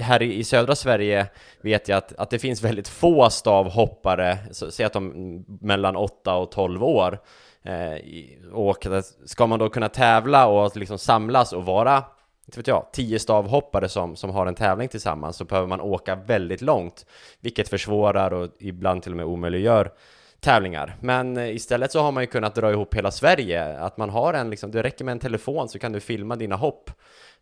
här 0.00 0.22
i, 0.22 0.44
södra 0.44 0.74
Sverige 0.74 1.26
vet 1.62 1.88
jag 1.88 1.96
att, 1.96 2.12
att 2.12 2.30
det 2.30 2.38
finns 2.38 2.62
väldigt 2.62 2.88
få 2.88 3.30
stavhoppare, 3.30 4.38
säg 4.52 4.86
att 4.86 4.92
de 4.92 5.10
mm, 5.10 5.44
mellan 5.60 5.96
8 5.96 6.34
och 6.34 6.50
12 6.50 6.84
år. 6.84 7.18
Eh, 7.64 8.52
och 8.52 8.86
ska 9.24 9.46
man 9.46 9.58
då 9.58 9.68
kunna 9.68 9.88
tävla 9.88 10.46
och 10.46 10.76
liksom 10.76 10.98
samlas 10.98 11.52
och 11.52 11.64
vara 11.64 12.04
inte 12.46 12.58
vet 12.58 12.66
jag, 12.66 12.86
tio 12.92 13.18
stavhoppare 13.18 13.88
som, 13.88 14.16
som 14.16 14.30
har 14.30 14.46
en 14.46 14.54
tävling 14.54 14.88
tillsammans 14.88 15.36
så 15.36 15.44
behöver 15.44 15.68
man 15.68 15.80
åka 15.80 16.14
väldigt 16.14 16.60
långt 16.60 17.06
vilket 17.40 17.68
försvårar 17.68 18.32
och 18.32 18.48
ibland 18.58 19.02
till 19.02 19.12
och 19.12 19.16
med 19.16 19.26
omöjliggör 19.26 19.92
tävlingar. 20.40 20.96
Men 21.00 21.36
eh, 21.36 21.54
istället 21.54 21.92
så 21.92 22.00
har 22.00 22.12
man 22.12 22.22
ju 22.22 22.26
kunnat 22.26 22.54
dra 22.54 22.70
ihop 22.70 22.94
hela 22.94 23.10
Sverige, 23.10 23.78
att 23.78 23.96
man 23.96 24.10
har 24.10 24.34
en 24.34 24.50
liksom, 24.50 24.70
det 24.70 24.82
räcker 24.82 25.04
med 25.04 25.12
en 25.12 25.18
telefon 25.18 25.68
så 25.68 25.78
kan 25.78 25.92
du 25.92 26.00
filma 26.00 26.36
dina 26.36 26.56
hopp. 26.56 26.90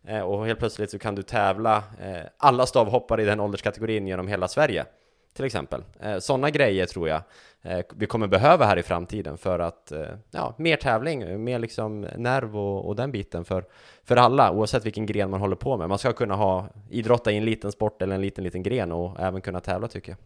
Eh, 0.07 0.21
och 0.21 0.45
helt 0.45 0.59
plötsligt 0.59 0.91
så 0.91 0.99
kan 0.99 1.15
du 1.15 1.21
tävla 1.21 1.77
eh, 1.77 2.21
alla 2.37 2.65
stavhoppare 2.65 3.21
i 3.21 3.25
den 3.25 3.39
ålderskategorin 3.39 4.07
genom 4.07 4.27
hela 4.27 4.47
Sverige 4.47 4.85
till 5.33 5.45
exempel. 5.45 5.83
Eh, 5.99 6.19
Sådana 6.19 6.49
grejer 6.49 6.85
tror 6.85 7.09
jag 7.09 7.21
eh, 7.61 7.85
vi 7.95 8.05
kommer 8.05 8.27
behöva 8.27 8.65
här 8.65 8.77
i 8.77 8.83
framtiden 8.83 9.37
för 9.37 9.59
att, 9.59 9.91
eh, 9.91 10.07
ja, 10.31 10.55
mer 10.57 10.75
tävling, 10.75 11.43
mer 11.43 11.59
liksom 11.59 12.01
nerv 12.01 12.57
och, 12.57 12.87
och, 12.87 12.95
den 12.95 13.11
biten 13.11 13.45
för, 13.45 13.65
för 14.03 14.15
alla, 14.15 14.51
oavsett 14.51 14.85
vilken 14.85 15.05
gren 15.05 15.29
man 15.29 15.39
håller 15.39 15.55
på 15.55 15.77
med. 15.77 15.89
Man 15.89 15.97
ska 15.97 16.13
kunna 16.13 16.35
ha, 16.35 16.67
idrotta 16.89 17.31
i 17.31 17.37
en 17.37 17.45
liten 17.45 17.71
sport 17.71 18.01
eller 18.01 18.15
en 18.15 18.21
liten, 18.21 18.43
liten 18.43 18.63
gren 18.63 18.91
och 18.91 19.19
även 19.19 19.41
kunna 19.41 19.59
tävla 19.59 19.87
tycker 19.87 20.11
jag. 20.11 20.17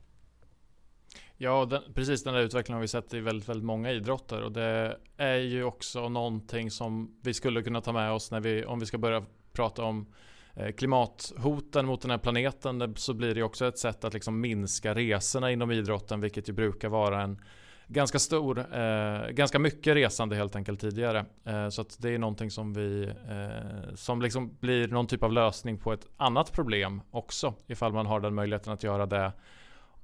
Ja, 1.38 1.66
den, 1.66 1.82
precis 1.94 2.24
den 2.24 2.34
där 2.34 2.42
utvecklingen 2.42 2.76
har 2.76 2.82
vi 2.82 2.88
sett 2.88 3.13
i 3.13 3.20
väldigt, 3.20 3.50
väldigt 3.50 3.66
många 3.66 3.92
idrotter 3.92 4.42
och 4.42 4.52
det 4.52 4.98
är 5.18 5.36
ju 5.36 5.63
också 5.63 6.10
någonting 6.10 6.72
som 6.72 7.16
vi 7.22 7.34
skulle 7.34 7.63
kunna 7.63 7.82
ta 7.82 7.92
med 7.92 8.12
oss 8.12 8.32
när 8.32 8.39
vi, 8.39 8.66
om 8.66 8.80
vi 8.80 8.86
ska 8.86 8.98
börja 8.98 9.26
prata 9.54 9.84
om 9.84 10.13
Eh, 10.56 10.72
klimathoten 10.72 11.86
mot 11.86 12.02
den 12.02 12.12
här 12.12 12.18
planeten 12.18 12.94
så 12.96 13.13
blir 13.13 13.36
det 13.36 13.44
också 13.44 13.68
ett 13.68 13.78
sätt 13.78 14.04
att 14.04 14.13
liksom 14.13 14.42
minska 14.42 14.96
resorna 14.96 15.52
inom 15.52 15.72
idrotten 15.72 16.22
vilket 16.22 16.50
ju 16.50 16.54
brukar 16.54 16.89
vara 16.89 17.22
en 17.22 17.42
ganska 17.88 18.20
stor, 18.20 18.60
eh, 18.60 19.30
ganska 19.30 19.60
mycket 19.60 19.96
resande 19.96 20.36
helt 20.36 20.56
enkelt 20.56 20.80
tidigare. 20.80 21.26
Eh, 21.46 21.70
så 21.70 21.82
att 21.82 21.98
det 22.00 22.10
är 22.10 22.18
någonting 22.18 22.52
som 22.52 22.74
vi, 22.74 23.04
eh, 23.30 23.96
som 23.96 24.22
liksom 24.22 24.58
blir 24.60 24.88
någon 24.88 25.08
typ 25.08 25.24
av 25.24 25.34
lösning 25.34 25.78
på 25.78 25.94
ett 25.94 26.08
annat 26.18 26.52
problem 26.52 27.02
också 27.12 27.54
ifall 27.68 27.94
man 27.94 28.06
har 28.06 28.20
den 28.20 28.36
möjligheten 28.36 28.74
att 28.74 28.84
göra 28.84 29.06
det. 29.06 29.32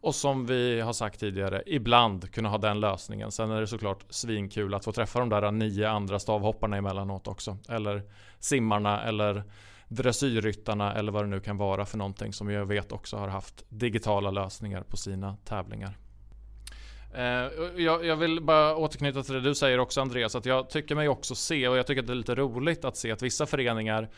Och 0.02 0.16
som 0.16 0.46
vi 0.46 0.82
har 0.82 0.94
sagt 0.94 1.20
tidigare, 1.20 1.64
ibland 1.66 2.32
kunna 2.32 2.50
ha 2.50 2.58
den 2.58 2.80
lösningen. 2.80 3.32
Sen 3.32 3.52
är 3.52 3.62
det 3.62 3.68
såklart 3.68 4.06
svinkul 4.10 4.74
att 4.74 4.86
få 4.86 4.92
träffa 4.92 5.20
de 5.20 5.30
där 5.30 5.52
nio 5.52 5.90
andra 5.90 6.20
stavhopparna 6.20 6.78
emellanåt 6.78 7.28
också. 7.28 7.58
Eller 7.70 8.04
simmarna 8.40 9.04
eller 9.04 9.44
dressyrryttarna 9.90 10.94
eller 10.94 11.12
vad 11.12 11.24
det 11.24 11.28
nu 11.28 11.40
kan 11.40 11.58
vara 11.58 11.86
för 11.86 11.98
någonting 11.98 12.34
som 12.34 12.50
jag 12.50 12.66
vet 12.66 12.92
också 12.92 13.18
har 13.18 13.28
haft 13.28 13.66
digitala 13.70 14.32
lösningar 14.32 14.84
på 14.84 14.98
sina 14.98 15.38
tävlingar. 15.46 15.98
Eh, 17.14 17.24
jag, 17.78 18.16
vill 18.16 18.42
bara 18.42 18.76
återknyta 18.76 19.24
till 19.24 19.34
det 19.34 19.42
du 19.42 19.56
säger 19.56 19.80
också 19.80 20.02
Andreas, 20.02 20.36
att 20.36 20.46
jag 20.46 20.70
tycker 20.70 20.96
mig 20.96 21.10
också 21.10 21.36
se 21.36 21.68
och 21.68 21.78
jag 21.78 21.88
tycker 21.88 22.02
att 22.02 22.08
det 22.08 22.14
är 22.14 22.16
lite 22.16 22.36
roligt 22.36 22.86
att 22.86 22.98
se 22.98 23.12
att 23.12 23.22
vissa 23.22 23.46
föreningar 23.46 24.10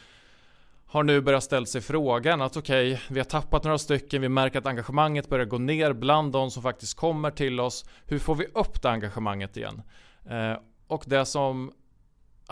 har 0.85 1.03
nu 1.03 1.21
börjat 1.21 1.43
ställa 1.43 1.65
sig 1.65 1.81
frågan 1.81 2.41
att 2.41 2.57
okej, 2.57 2.93
okay, 2.93 3.03
vi 3.09 3.19
har 3.19 3.25
tappat 3.25 3.63
några 3.63 3.77
stycken, 3.77 4.21
vi 4.21 4.29
märker 4.29 4.59
att 4.59 4.65
engagemanget 4.65 5.29
börjar 5.29 5.45
gå 5.45 5.57
ner 5.57 5.93
bland 5.93 6.31
de 6.31 6.51
som 6.51 6.63
faktiskt 6.63 6.97
kommer 6.97 7.31
till 7.31 7.59
oss. 7.59 7.85
Hur 8.05 8.19
får 8.19 8.35
vi 8.35 8.45
upp 8.45 8.81
det 8.81 8.89
engagemanget 8.89 9.57
igen? 9.57 9.81
Eh, 10.29 10.53
och 10.87 11.03
det 11.07 11.25
som 11.25 11.71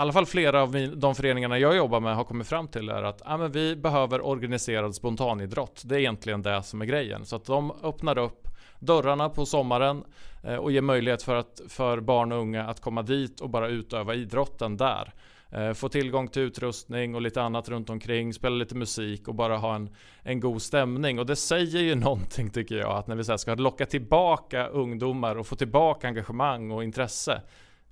alla 0.01 0.13
fall 0.13 0.25
flera 0.25 0.61
av 0.61 0.89
de 0.95 1.15
föreningarna 1.15 1.59
jag 1.59 1.75
jobbar 1.75 1.99
med 1.99 2.15
har 2.15 2.23
kommit 2.23 2.47
fram 2.47 2.67
till 2.67 2.89
är 2.89 3.03
att 3.03 3.21
ja, 3.25 3.37
men 3.37 3.51
vi 3.51 3.75
behöver 3.75 4.25
organiserad 4.25 4.95
spontanidrott. 4.95 5.81
Det 5.85 5.95
är 5.95 5.99
egentligen 5.99 6.41
det 6.41 6.63
som 6.63 6.81
är 6.81 6.85
grejen. 6.85 7.25
Så 7.25 7.35
att 7.35 7.45
de 7.45 7.71
öppnar 7.83 8.17
upp 8.17 8.47
dörrarna 8.79 9.29
på 9.29 9.45
sommaren 9.45 10.03
eh, 10.43 10.55
och 10.55 10.71
ger 10.71 10.81
möjlighet 10.81 11.23
för, 11.23 11.35
att, 11.35 11.61
för 11.67 11.99
barn 11.99 12.31
och 12.31 12.39
unga 12.39 12.63
att 12.63 12.81
komma 12.81 13.01
dit 13.01 13.41
och 13.41 13.49
bara 13.49 13.67
utöva 13.67 14.15
idrotten 14.15 14.77
där. 14.77 15.13
Eh, 15.51 15.73
få 15.73 15.89
tillgång 15.89 16.27
till 16.27 16.41
utrustning 16.41 17.15
och 17.15 17.21
lite 17.21 17.41
annat 17.41 17.69
runt 17.69 17.89
omkring, 17.89 18.33
spela 18.33 18.55
lite 18.55 18.75
musik 18.75 19.27
och 19.27 19.35
bara 19.35 19.57
ha 19.57 19.75
en, 19.75 19.89
en 20.23 20.39
god 20.39 20.61
stämning. 20.61 21.19
Och 21.19 21.25
det 21.25 21.35
säger 21.35 21.79
ju 21.79 21.95
någonting 22.05 22.49
tycker 22.49 22.75
jag, 22.75 22.97
att 22.97 23.07
när 23.07 23.15
vi 23.15 23.37
ska 23.37 23.55
locka 23.55 23.85
tillbaka 23.85 24.67
ungdomar 24.67 25.35
och 25.35 25.47
få 25.47 25.55
tillbaka 25.55 26.07
engagemang 26.07 26.71
och 26.71 26.83
intresse 26.83 27.41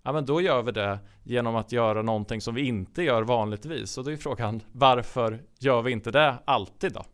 ja 0.08 0.14
men 0.14 0.26
då 0.26 0.42
gör 0.42 0.62
vi 0.62 0.72
det 0.72 1.00
genom 1.24 1.56
att 1.56 1.72
göra 1.72 2.02
någonting 2.02 2.42
som 2.42 2.56
vi 2.56 2.68
inte 2.68 3.04
gör 3.04 3.22
vanligtvis. 3.22 3.98
Och 3.98 4.04
då 4.04 4.12
är 4.12 4.18
frågan, 4.18 4.62
varför 4.72 5.40
gör 5.60 5.82
vi 5.82 5.92
inte 5.92 6.12
det 6.12 6.36
alltid 6.46 6.94
då? 6.94 7.06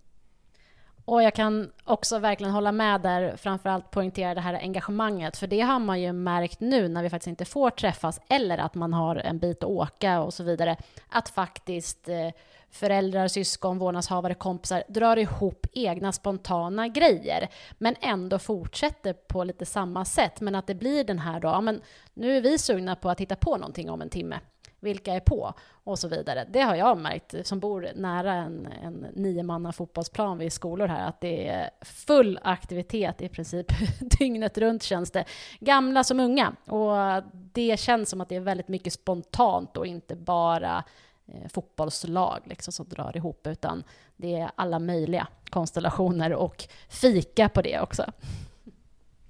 Och 1.05 1.23
jag 1.23 1.33
kan 1.33 1.71
också 1.83 2.19
verkligen 2.19 2.53
hålla 2.53 2.71
med 2.71 3.01
där, 3.01 3.35
framförallt 3.37 3.91
poängtera 3.91 4.33
det 4.33 4.41
här 4.41 4.53
engagemanget, 4.53 5.37
för 5.37 5.47
det 5.47 5.61
har 5.61 5.79
man 5.79 6.01
ju 6.01 6.13
märkt 6.13 6.59
nu 6.59 6.87
när 6.87 7.03
vi 7.03 7.09
faktiskt 7.09 7.27
inte 7.27 7.45
får 7.45 7.69
träffas, 7.69 8.21
eller 8.29 8.57
att 8.57 8.75
man 8.75 8.93
har 8.93 9.15
en 9.15 9.39
bit 9.39 9.63
att 9.63 9.69
åka 9.69 10.21
och 10.21 10.33
så 10.33 10.43
vidare, 10.43 10.77
att 11.09 11.29
faktiskt 11.29 12.09
eh, 12.09 12.29
föräldrar, 12.71 13.27
syskon, 13.27 13.77
vårdnadshavare, 13.77 14.33
kompisar 14.33 14.83
drar 14.87 15.17
ihop 15.17 15.67
egna 15.73 16.11
spontana 16.11 16.87
grejer, 16.87 17.47
men 17.77 17.95
ändå 18.01 18.39
fortsätter 18.39 19.13
på 19.13 19.43
lite 19.43 19.65
samma 19.65 20.05
sätt. 20.05 20.41
Men 20.41 20.55
att 20.55 20.67
det 20.67 20.75
blir 20.75 21.03
den 21.03 21.19
här 21.19 21.39
då, 21.39 21.47
ja, 21.47 21.61
men 21.61 21.81
nu 22.13 22.37
är 22.37 22.41
vi 22.41 22.57
sugna 22.57 22.95
på 22.95 23.09
att 23.09 23.19
hitta 23.19 23.35
på 23.35 23.57
någonting 23.57 23.89
om 23.89 24.01
en 24.01 24.09
timme. 24.09 24.39
Vilka 24.83 25.13
är 25.13 25.19
på? 25.19 25.53
Och 25.83 25.99
så 25.99 26.07
vidare. 26.07 26.45
Det 26.49 26.61
har 26.61 26.75
jag 26.75 26.97
märkt 26.97 27.47
som 27.47 27.59
bor 27.59 27.89
nära 27.95 28.33
en, 28.33 28.67
en 28.83 29.07
nio 29.13 29.71
fotbollsplan 29.71 30.37
vid 30.37 30.53
skolor 30.53 30.87
här, 30.87 31.07
att 31.07 31.21
det 31.21 31.47
är 31.47 31.69
full 31.81 32.39
aktivitet 32.43 33.21
i 33.21 33.29
princip 33.29 33.67
dygnet 34.19 34.57
runt 34.57 34.83
känns 34.83 35.11
det. 35.11 35.25
Gamla 35.59 36.03
som 36.03 36.19
unga. 36.19 36.55
Och 36.65 37.23
det 37.31 37.79
känns 37.79 38.09
som 38.09 38.21
att 38.21 38.29
det 38.29 38.35
är 38.35 38.39
väldigt 38.39 38.67
mycket 38.67 38.93
spontant 38.93 39.77
och 39.77 39.87
inte 39.87 40.15
bara 40.15 40.83
eh, 41.27 41.49
fotbollslag 41.49 42.41
liksom, 42.45 42.73
som 42.73 42.89
drar 42.89 43.17
ihop, 43.17 43.47
utan 43.47 43.83
det 44.15 44.35
är 44.35 44.51
alla 44.55 44.79
möjliga 44.79 45.27
konstellationer 45.49 46.33
och 46.33 46.63
fika 46.89 47.49
på 47.49 47.61
det 47.61 47.79
också. 47.79 48.05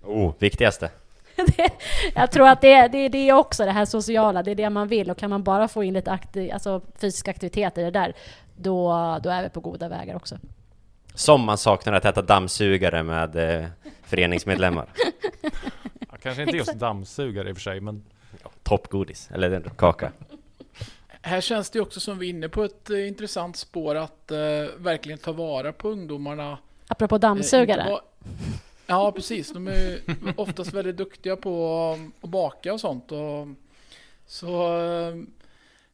Oh, 0.04 0.34
viktigaste. 0.40 0.90
det, 1.58 1.70
jag 2.16 2.32
tror 2.32 2.48
att 2.48 2.62
det, 2.62 2.88
det, 2.88 3.10
det 3.10 3.30
är 3.30 3.34
också 3.34 3.66
det 3.66 3.72
här 3.72 3.86
sociala, 3.86 4.44
det 4.44 4.52
är 4.52 4.56
det 4.56 4.70
man 4.70 4.88
vill 4.88 5.12
och 5.12 5.18
kan 5.18 5.30
man 5.30 5.44
bara 5.44 5.68
få 5.68 5.84
in 5.84 5.94
lite 5.94 6.12
aktiv, 6.12 6.54
alltså 6.54 6.82
fysisk 6.96 7.28
aktivitet 7.28 7.78
i 7.78 7.82
det 7.82 7.92
där, 7.92 8.14
då, 8.56 8.90
då 9.24 9.30
är 9.30 9.44
vi 9.44 9.50
på 9.50 9.60
goda 9.60 9.90
vägar 9.90 10.16
också. 10.16 10.38
Som 11.14 11.46
man 11.46 11.58
saknar 11.58 11.94
att 11.94 12.06
äta 12.06 12.22
dammsugare 12.22 13.04
med 13.04 13.36
eh, 13.36 13.66
föreningsmedlemmar. 14.04 14.86
ja, 16.00 16.18
kanske 16.22 16.44
inte 16.44 16.58
just 16.58 16.74
dammsugare 16.74 17.50
i 17.50 17.52
och 17.52 17.58
för 17.58 17.62
sig, 17.62 17.80
men... 17.80 18.04
Ja, 18.44 18.50
toppgodis, 18.64 19.30
eller 19.34 19.52
en 19.52 19.70
kaka. 19.78 20.12
Här 21.22 21.42
känns 21.42 21.70
det 21.70 21.80
också 21.80 22.00
som 22.00 22.20
vi 22.20 22.26
är 22.26 22.30
inne 22.30 22.50
på 22.50 22.64
ett 22.64 22.90
eh, 22.90 23.08
intressant 23.08 23.58
spår 23.58 23.96
att 23.96 24.32
eh, 24.32 24.38
verkligen 24.78 25.20
ta 25.20 25.32
vara 25.32 25.74
på 25.74 25.90
ungdomarna. 25.90 26.58
Apropå 26.88 27.18
dammsugare. 27.18 28.00
Ja, 28.88 29.12
precis. 29.12 29.52
De 29.52 29.68
är 29.68 30.00
oftast 30.38 30.74
väldigt 30.74 30.98
duktiga 30.98 31.36
på 31.36 31.98
att 32.22 32.30
baka 32.30 32.74
och 32.74 32.80
sånt. 32.80 33.12
Och, 33.12 33.48
så 34.26 34.78
eh, 34.78 35.16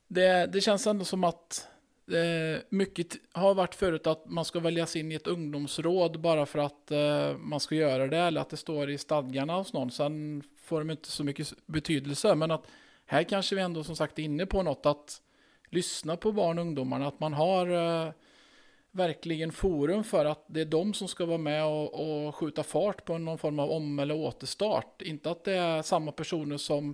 det, 0.07 0.45
det 0.53 0.61
känns 0.61 0.87
ändå 0.87 1.05
som 1.05 1.23
att 1.23 1.67
eh, 2.11 2.61
mycket 2.69 3.07
har 3.31 3.53
varit 3.53 3.75
förut 3.75 4.07
att 4.07 4.25
man 4.25 4.45
ska 4.45 4.59
väljas 4.59 4.95
in 4.95 5.11
i 5.11 5.15
ett 5.15 5.27
ungdomsråd 5.27 6.19
bara 6.19 6.45
för 6.45 6.59
att 6.59 6.91
eh, 6.91 7.37
man 7.37 7.59
ska 7.59 7.75
göra 7.75 8.07
det 8.07 8.17
eller 8.17 8.41
att 8.41 8.49
det 8.49 8.57
står 8.57 8.89
i 8.89 8.97
stadgarna 8.97 9.53
hos 9.53 9.73
någon. 9.73 9.91
Sen 9.91 10.43
får 10.63 10.79
de 10.79 10.89
inte 10.89 11.11
så 11.11 11.23
mycket 11.23 11.53
betydelse. 11.65 12.35
Men 12.35 12.51
att 12.51 12.65
här 13.05 13.23
kanske 13.23 13.55
vi 13.55 13.61
ändå 13.61 13.83
som 13.83 13.95
sagt 13.95 14.19
är 14.19 14.23
inne 14.23 14.45
på 14.45 14.63
något 14.63 14.85
att 14.85 15.21
lyssna 15.69 16.17
på 16.17 16.31
barn 16.31 16.57
och 16.57 16.65
ungdomarna. 16.65 17.07
Att 17.07 17.19
man 17.19 17.33
har 17.33 17.67
eh, 17.67 18.11
verkligen 18.91 19.51
forum 19.51 20.03
för 20.03 20.25
att 20.25 20.45
det 20.47 20.61
är 20.61 20.65
de 20.65 20.93
som 20.93 21.07
ska 21.07 21.25
vara 21.25 21.37
med 21.37 21.65
och, 21.65 22.27
och 22.27 22.35
skjuta 22.35 22.63
fart 22.63 23.05
på 23.05 23.17
någon 23.17 23.37
form 23.37 23.59
av 23.59 23.71
om 23.71 23.99
eller 23.99 24.15
återstart. 24.15 25.01
Inte 25.01 25.31
att 25.31 25.43
det 25.43 25.53
är 25.53 25.81
samma 25.81 26.11
personer 26.11 26.57
som 26.57 26.93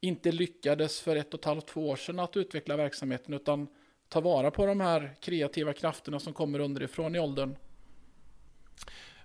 inte 0.00 0.32
lyckades 0.32 1.00
för 1.00 1.16
ett 1.16 1.34
och 1.34 1.40
ett 1.40 1.44
halvt, 1.44 1.66
två 1.66 1.88
år 1.88 1.96
sedan 1.96 2.20
att 2.20 2.36
utveckla 2.36 2.76
verksamheten 2.76 3.34
utan 3.34 3.68
ta 4.08 4.20
vara 4.20 4.50
på 4.50 4.66
de 4.66 4.80
här 4.80 5.14
kreativa 5.20 5.72
krafterna 5.72 6.20
som 6.20 6.32
kommer 6.32 6.58
underifrån 6.58 7.16
i 7.16 7.18
åldern. 7.18 7.56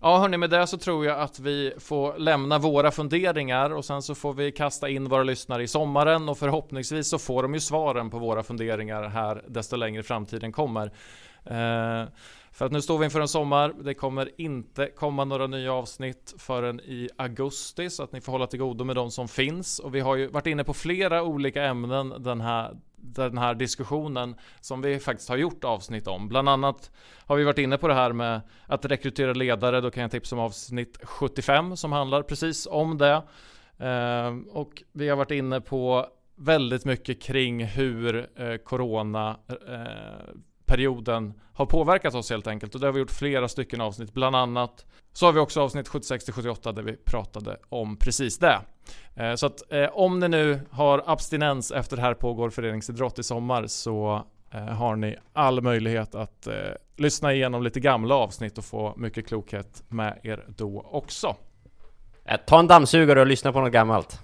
Ja 0.02 0.18
hörni, 0.18 0.38
med 0.38 0.50
det 0.50 0.68
så 0.68 0.78
tror 0.78 1.06
jag 1.06 1.20
att 1.20 1.40
vi 1.40 1.74
får 1.78 2.18
lämna 2.18 2.58
våra 2.58 2.92
funderingar 2.92 3.70
och 3.70 3.86
sen 3.86 4.02
så 4.02 4.16
får 4.16 4.34
vi 4.34 4.52
kasta 4.52 4.90
in 4.90 5.10
våra 5.10 5.24
lyssnare 5.24 5.64
i 5.64 5.68
sommaren 5.68 6.30
och 6.30 6.38
förhoppningsvis 6.38 7.10
så 7.10 7.20
får 7.20 7.44
de 7.44 7.54
ju 7.54 7.60
svaren 7.60 8.10
på 8.10 8.20
våra 8.20 8.44
funderingar 8.44 9.04
här 9.04 9.44
desto 9.48 9.76
längre 9.76 10.04
framtiden 10.04 10.52
kommer. 10.52 10.92
Eh, 11.46 12.06
för 12.52 12.66
att 12.66 12.72
nu 12.72 12.82
står 12.82 12.98
vi 12.98 13.06
inför 13.06 13.22
en 13.22 13.28
sommar, 13.28 13.74
det 13.84 13.94
kommer 13.94 14.42
inte 14.42 14.86
komma 14.86 15.26
några 15.26 15.48
nya 15.48 15.74
avsnitt 15.74 16.36
förrän 16.38 16.80
i 16.80 17.10
augusti 17.18 17.90
så 17.90 18.04
att 18.04 18.12
ni 18.12 18.22
får 18.22 18.32
hålla 18.32 18.48
till 18.48 18.60
godo 18.60 18.84
med 18.84 18.96
de 18.96 19.12
som 19.12 19.28
finns 19.28 19.80
och 19.80 19.96
vi 19.96 20.00
har 20.00 20.16
ju 20.16 20.28
varit 20.28 20.48
inne 20.48 20.64
på 20.64 20.74
flera 20.74 21.24
olika 21.24 21.64
ämnen 21.64 22.14
den 22.20 22.42
här 22.42 22.78
den 23.02 23.38
här 23.38 23.56
diskussionen 23.56 24.36
som 24.62 24.82
vi 24.82 25.00
faktiskt 25.00 25.30
har 25.30 25.38
gjort 25.38 25.64
avsnitt 25.64 26.08
om. 26.08 26.28
Bland 26.28 26.50
annat 26.50 26.92
har 27.26 27.36
vi 27.36 27.44
varit 27.44 27.58
inne 27.58 27.78
på 27.78 27.88
det 27.88 27.94
här 27.94 28.14
med 28.14 28.42
att 28.66 28.86
rekrytera 28.86 29.34
ledare. 29.34 29.82
Då 29.82 29.92
kan 29.92 30.02
jag 30.02 30.12
tipsa 30.12 30.36
om 30.36 30.42
avsnitt 30.42 31.00
75 31.04 31.78
som 31.78 31.92
handlar 31.92 32.22
precis 32.22 32.68
om 32.72 32.98
det. 32.98 33.22
Eh, 33.78 34.38
och 34.50 34.84
vi 34.92 35.10
har 35.10 35.18
varit 35.18 35.32
inne 35.32 35.62
på 35.62 36.06
väldigt 36.36 36.86
mycket 36.86 37.22
kring 37.22 37.66
hur 37.66 38.30
eh, 38.36 38.56
corona 38.56 39.40
eh, 39.68 40.36
perioden 40.70 41.34
har 41.54 41.66
påverkat 41.66 42.16
oss 42.16 42.30
helt 42.30 42.48
enkelt. 42.48 42.76
Och 42.76 42.82
det 42.82 42.88
har 42.88 42.94
vi 42.94 43.00
gjort 43.00 43.12
flera 43.12 43.48
stycken 43.48 43.82
avsnitt. 43.82 44.14
Bland 44.14 44.36
annat 44.36 44.86
så 45.14 45.26
har 45.26 45.34
vi 45.34 45.40
också 45.40 45.62
avsnitt 45.62 45.90
76-78 45.90 46.72
där 46.72 46.84
vi 46.84 46.96
pratade 46.96 47.58
om 47.70 47.98
precis 47.98 48.38
det. 48.38 48.60
Eh, 49.16 49.36
så 49.36 49.46
att 49.46 49.72
eh, 49.72 49.86
om 49.86 50.20
ni 50.20 50.28
nu 50.28 50.60
har 50.72 51.04
abstinens 51.06 51.72
efter 51.72 51.96
det 51.96 52.02
här 52.02 52.14
pågår 52.14 52.50
föreningsidrott 52.50 53.20
i 53.20 53.24
sommar 53.24 53.68
så 53.68 54.26
eh, 54.52 54.60
har 54.60 54.96
ni 54.96 55.16
all 55.34 55.62
möjlighet 55.62 56.16
att 56.16 56.48
lyssna 56.98 57.34
igenom 57.34 57.64
lite 57.64 57.80
gamla 57.80 58.16
avsnitt 58.16 58.58
och 58.58 58.66
få 58.66 58.94
mycket 58.98 59.28
klokhet 59.28 59.84
med 59.88 60.20
er 60.24 60.46
då 60.48 60.86
också. 60.92 61.36
Ta 62.48 62.60
en 62.60 62.68
dammsugare 62.68 63.20
och 63.20 63.28
lyssna 63.28 63.52
på 63.52 63.62
något 63.62 63.72
gammalt. 63.72 64.20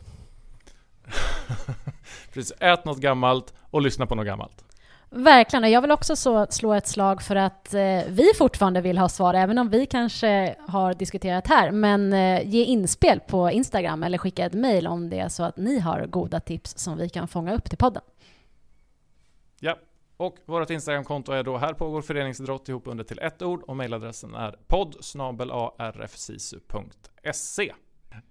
Precis, 2.34 2.54
ät 2.60 2.86
något 2.86 3.00
gammalt 3.00 3.54
och 3.72 3.82
lyssna 3.82 4.06
på 4.06 4.16
något 4.16 4.26
gammalt. 4.26 4.65
Verkligen, 5.18 5.64
och 5.64 5.70
jag 5.70 5.82
vill 5.82 5.92
också 5.92 6.16
så 6.16 6.48
slå 6.50 6.74
ett 6.74 6.88
slag 6.88 7.22
för 7.22 7.36
att 7.36 7.74
eh, 7.74 8.02
vi 8.08 8.32
fortfarande 8.38 8.82
vill 8.82 8.98
ha 8.98 9.10
svar, 9.10 9.34
även 9.34 9.58
om 9.58 9.70
vi 9.70 9.86
kanske 9.86 10.56
har 10.68 10.94
diskuterat 10.94 11.48
här. 11.48 11.72
Men 11.72 12.14
eh, 12.14 12.48
ge 12.50 12.64
inspel 12.64 13.20
på 13.20 13.52
Instagram 13.52 14.04
eller 14.04 14.18
skicka 14.18 14.46
ett 14.46 14.54
mejl 14.54 14.88
om 14.88 15.10
det 15.10 15.20
är 15.20 15.30
så 15.30 15.44
att 15.44 15.58
ni 15.58 15.80
har 15.80 16.06
goda 16.06 16.40
tips 16.40 16.78
som 16.78 16.98
vi 16.98 17.10
kan 17.10 17.28
fånga 17.28 17.56
upp 17.56 17.70
till 17.70 17.78
podden. 17.78 18.04
Ja, 19.60 19.78
och 20.18 20.38
vårt 20.46 20.70
Instagramkonto 20.70 21.32
är 21.32 21.44
då 21.44 21.58
här 21.58 21.74
pågår 21.74 22.02
föreningsidrott 22.02 22.70
ihop 22.70 22.88
under 22.88 23.04
till 23.04 23.20
ett 23.20 23.42
ord 23.42 23.64
och 23.64 23.76
mejladressen 23.76 24.36
är 24.36 24.56
podd 24.68 24.96
rfsisu.se. 25.94 27.74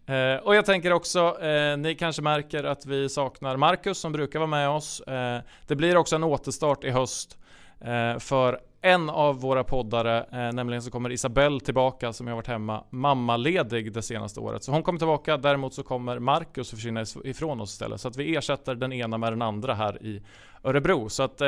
Eh, 0.06 0.36
och 0.42 0.54
jag 0.54 0.66
tänker 0.66 0.92
också, 0.92 1.42
eh, 1.42 1.76
ni 1.76 1.94
kanske 1.94 2.22
märker 2.22 2.64
att 2.64 2.86
vi 2.86 3.08
saknar 3.08 3.56
Marcus 3.56 3.98
som 3.98 4.12
brukar 4.12 4.38
vara 4.38 4.46
med 4.46 4.68
oss. 4.68 5.00
Eh, 5.00 5.40
det 5.66 5.76
blir 5.76 5.96
också 5.96 6.16
en 6.16 6.24
återstart 6.24 6.84
i 6.84 6.90
höst 6.90 7.38
eh, 7.80 8.18
för 8.18 8.60
en 8.80 9.10
av 9.10 9.40
våra 9.40 9.64
poddare, 9.64 10.26
eh, 10.32 10.52
nämligen 10.52 10.82
så 10.82 10.90
kommer 10.90 11.12
Isabelle 11.12 11.60
tillbaka 11.60 12.12
som 12.12 12.26
har 12.26 12.34
varit 12.34 12.46
hemma 12.46 12.84
mammaledig 12.90 13.92
det 13.92 14.02
senaste 14.02 14.40
året. 14.40 14.64
Så 14.64 14.72
hon 14.72 14.82
kommer 14.82 14.98
tillbaka, 14.98 15.36
däremot 15.36 15.74
så 15.74 15.82
kommer 15.82 16.18
Marcus 16.18 16.70
försvinna 16.70 17.04
ifrån 17.24 17.60
oss 17.60 17.72
istället. 17.72 18.00
Så 18.00 18.08
att 18.08 18.16
vi 18.16 18.36
ersätter 18.36 18.74
den 18.74 18.92
ena 18.92 19.18
med 19.18 19.32
den 19.32 19.42
andra 19.42 19.74
här 19.74 20.02
i 20.02 20.22
Örebro. 20.64 21.08
Så 21.08 21.22
att 21.22 21.42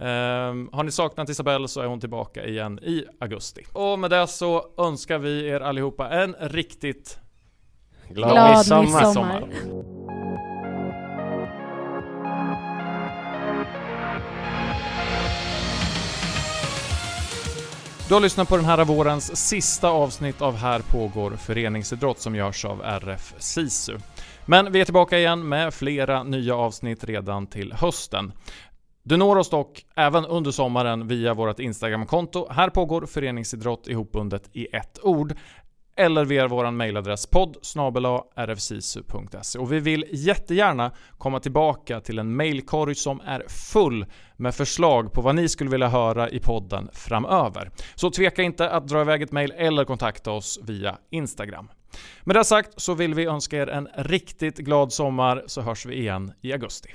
Um, 0.00 0.70
har 0.72 0.82
ni 0.82 0.90
saknat 0.90 1.28
Isabelle 1.28 1.68
så 1.68 1.80
är 1.80 1.86
hon 1.86 2.00
tillbaka 2.00 2.46
igen 2.46 2.78
i 2.78 3.04
augusti. 3.20 3.62
Och 3.72 3.98
med 3.98 4.10
det 4.10 4.26
så 4.26 4.64
önskar 4.76 5.18
vi 5.18 5.48
er 5.48 5.60
allihopa 5.60 6.08
en 6.08 6.34
riktigt 6.40 7.18
Glad, 8.10 8.30
Glad 8.30 8.56
midsommar. 8.56 9.40
midsommar. 9.40 9.48
Du 18.08 18.14
har 18.14 18.20
lyssnat 18.20 18.48
på 18.48 18.56
den 18.56 18.64
här 18.64 18.84
vårens 18.84 19.48
sista 19.48 19.88
avsnitt 19.88 20.42
av 20.42 20.56
Här 20.56 20.80
pågår 20.80 21.30
föreningsidrott 21.30 22.18
som 22.18 22.34
görs 22.34 22.64
av 22.64 22.82
RF 22.84 23.34
SISU. 23.38 23.98
Men 24.46 24.72
vi 24.72 24.80
är 24.80 24.84
tillbaka 24.84 25.18
igen 25.18 25.48
med 25.48 25.74
flera 25.74 26.22
nya 26.22 26.54
avsnitt 26.54 27.04
redan 27.04 27.46
till 27.46 27.72
hösten. 27.72 28.32
Du 29.02 29.16
når 29.16 29.36
oss 29.36 29.50
dock 29.50 29.84
även 29.96 30.24
under 30.24 30.50
sommaren 30.50 31.08
via 31.08 31.34
vårt 31.34 31.60
Instagramkonto. 31.60 32.48
Här 32.50 32.70
pågår 32.70 33.06
föreningsidrott 33.06 33.88
ihopbundet 33.88 34.50
i 34.52 34.66
ett 34.76 34.98
ord 35.02 35.34
eller 35.98 36.24
via 36.24 36.48
vår 36.48 36.70
mejladress 36.70 37.26
podd 37.26 37.56
rfsisu.se. 38.36 39.58
Och 39.58 39.72
vi 39.72 39.80
vill 39.80 40.04
jättegärna 40.12 40.92
komma 41.18 41.40
tillbaka 41.40 42.00
till 42.00 42.18
en 42.18 42.36
mailkorg 42.36 42.94
som 42.94 43.20
är 43.20 43.44
full 43.48 44.06
med 44.36 44.54
förslag 44.54 45.12
på 45.12 45.20
vad 45.20 45.34
ni 45.34 45.48
skulle 45.48 45.70
vilja 45.70 45.88
höra 45.88 46.30
i 46.30 46.40
podden 46.40 46.88
framöver. 46.92 47.70
Så 47.94 48.10
tveka 48.10 48.42
inte 48.42 48.70
att 48.70 48.88
dra 48.88 49.00
iväg 49.00 49.22
ett 49.22 49.32
mail 49.32 49.52
eller 49.56 49.84
kontakta 49.84 50.30
oss 50.30 50.58
via 50.62 50.98
Instagram. 51.10 51.68
Med 52.24 52.36
det 52.36 52.44
sagt 52.44 52.80
så 52.80 52.94
vill 52.94 53.14
vi 53.14 53.24
önska 53.24 53.56
er 53.56 53.66
en 53.66 53.88
riktigt 53.96 54.58
glad 54.58 54.92
sommar 54.92 55.44
så 55.46 55.60
hörs 55.60 55.86
vi 55.86 55.94
igen 55.94 56.32
i 56.40 56.52
augusti. 56.52 56.88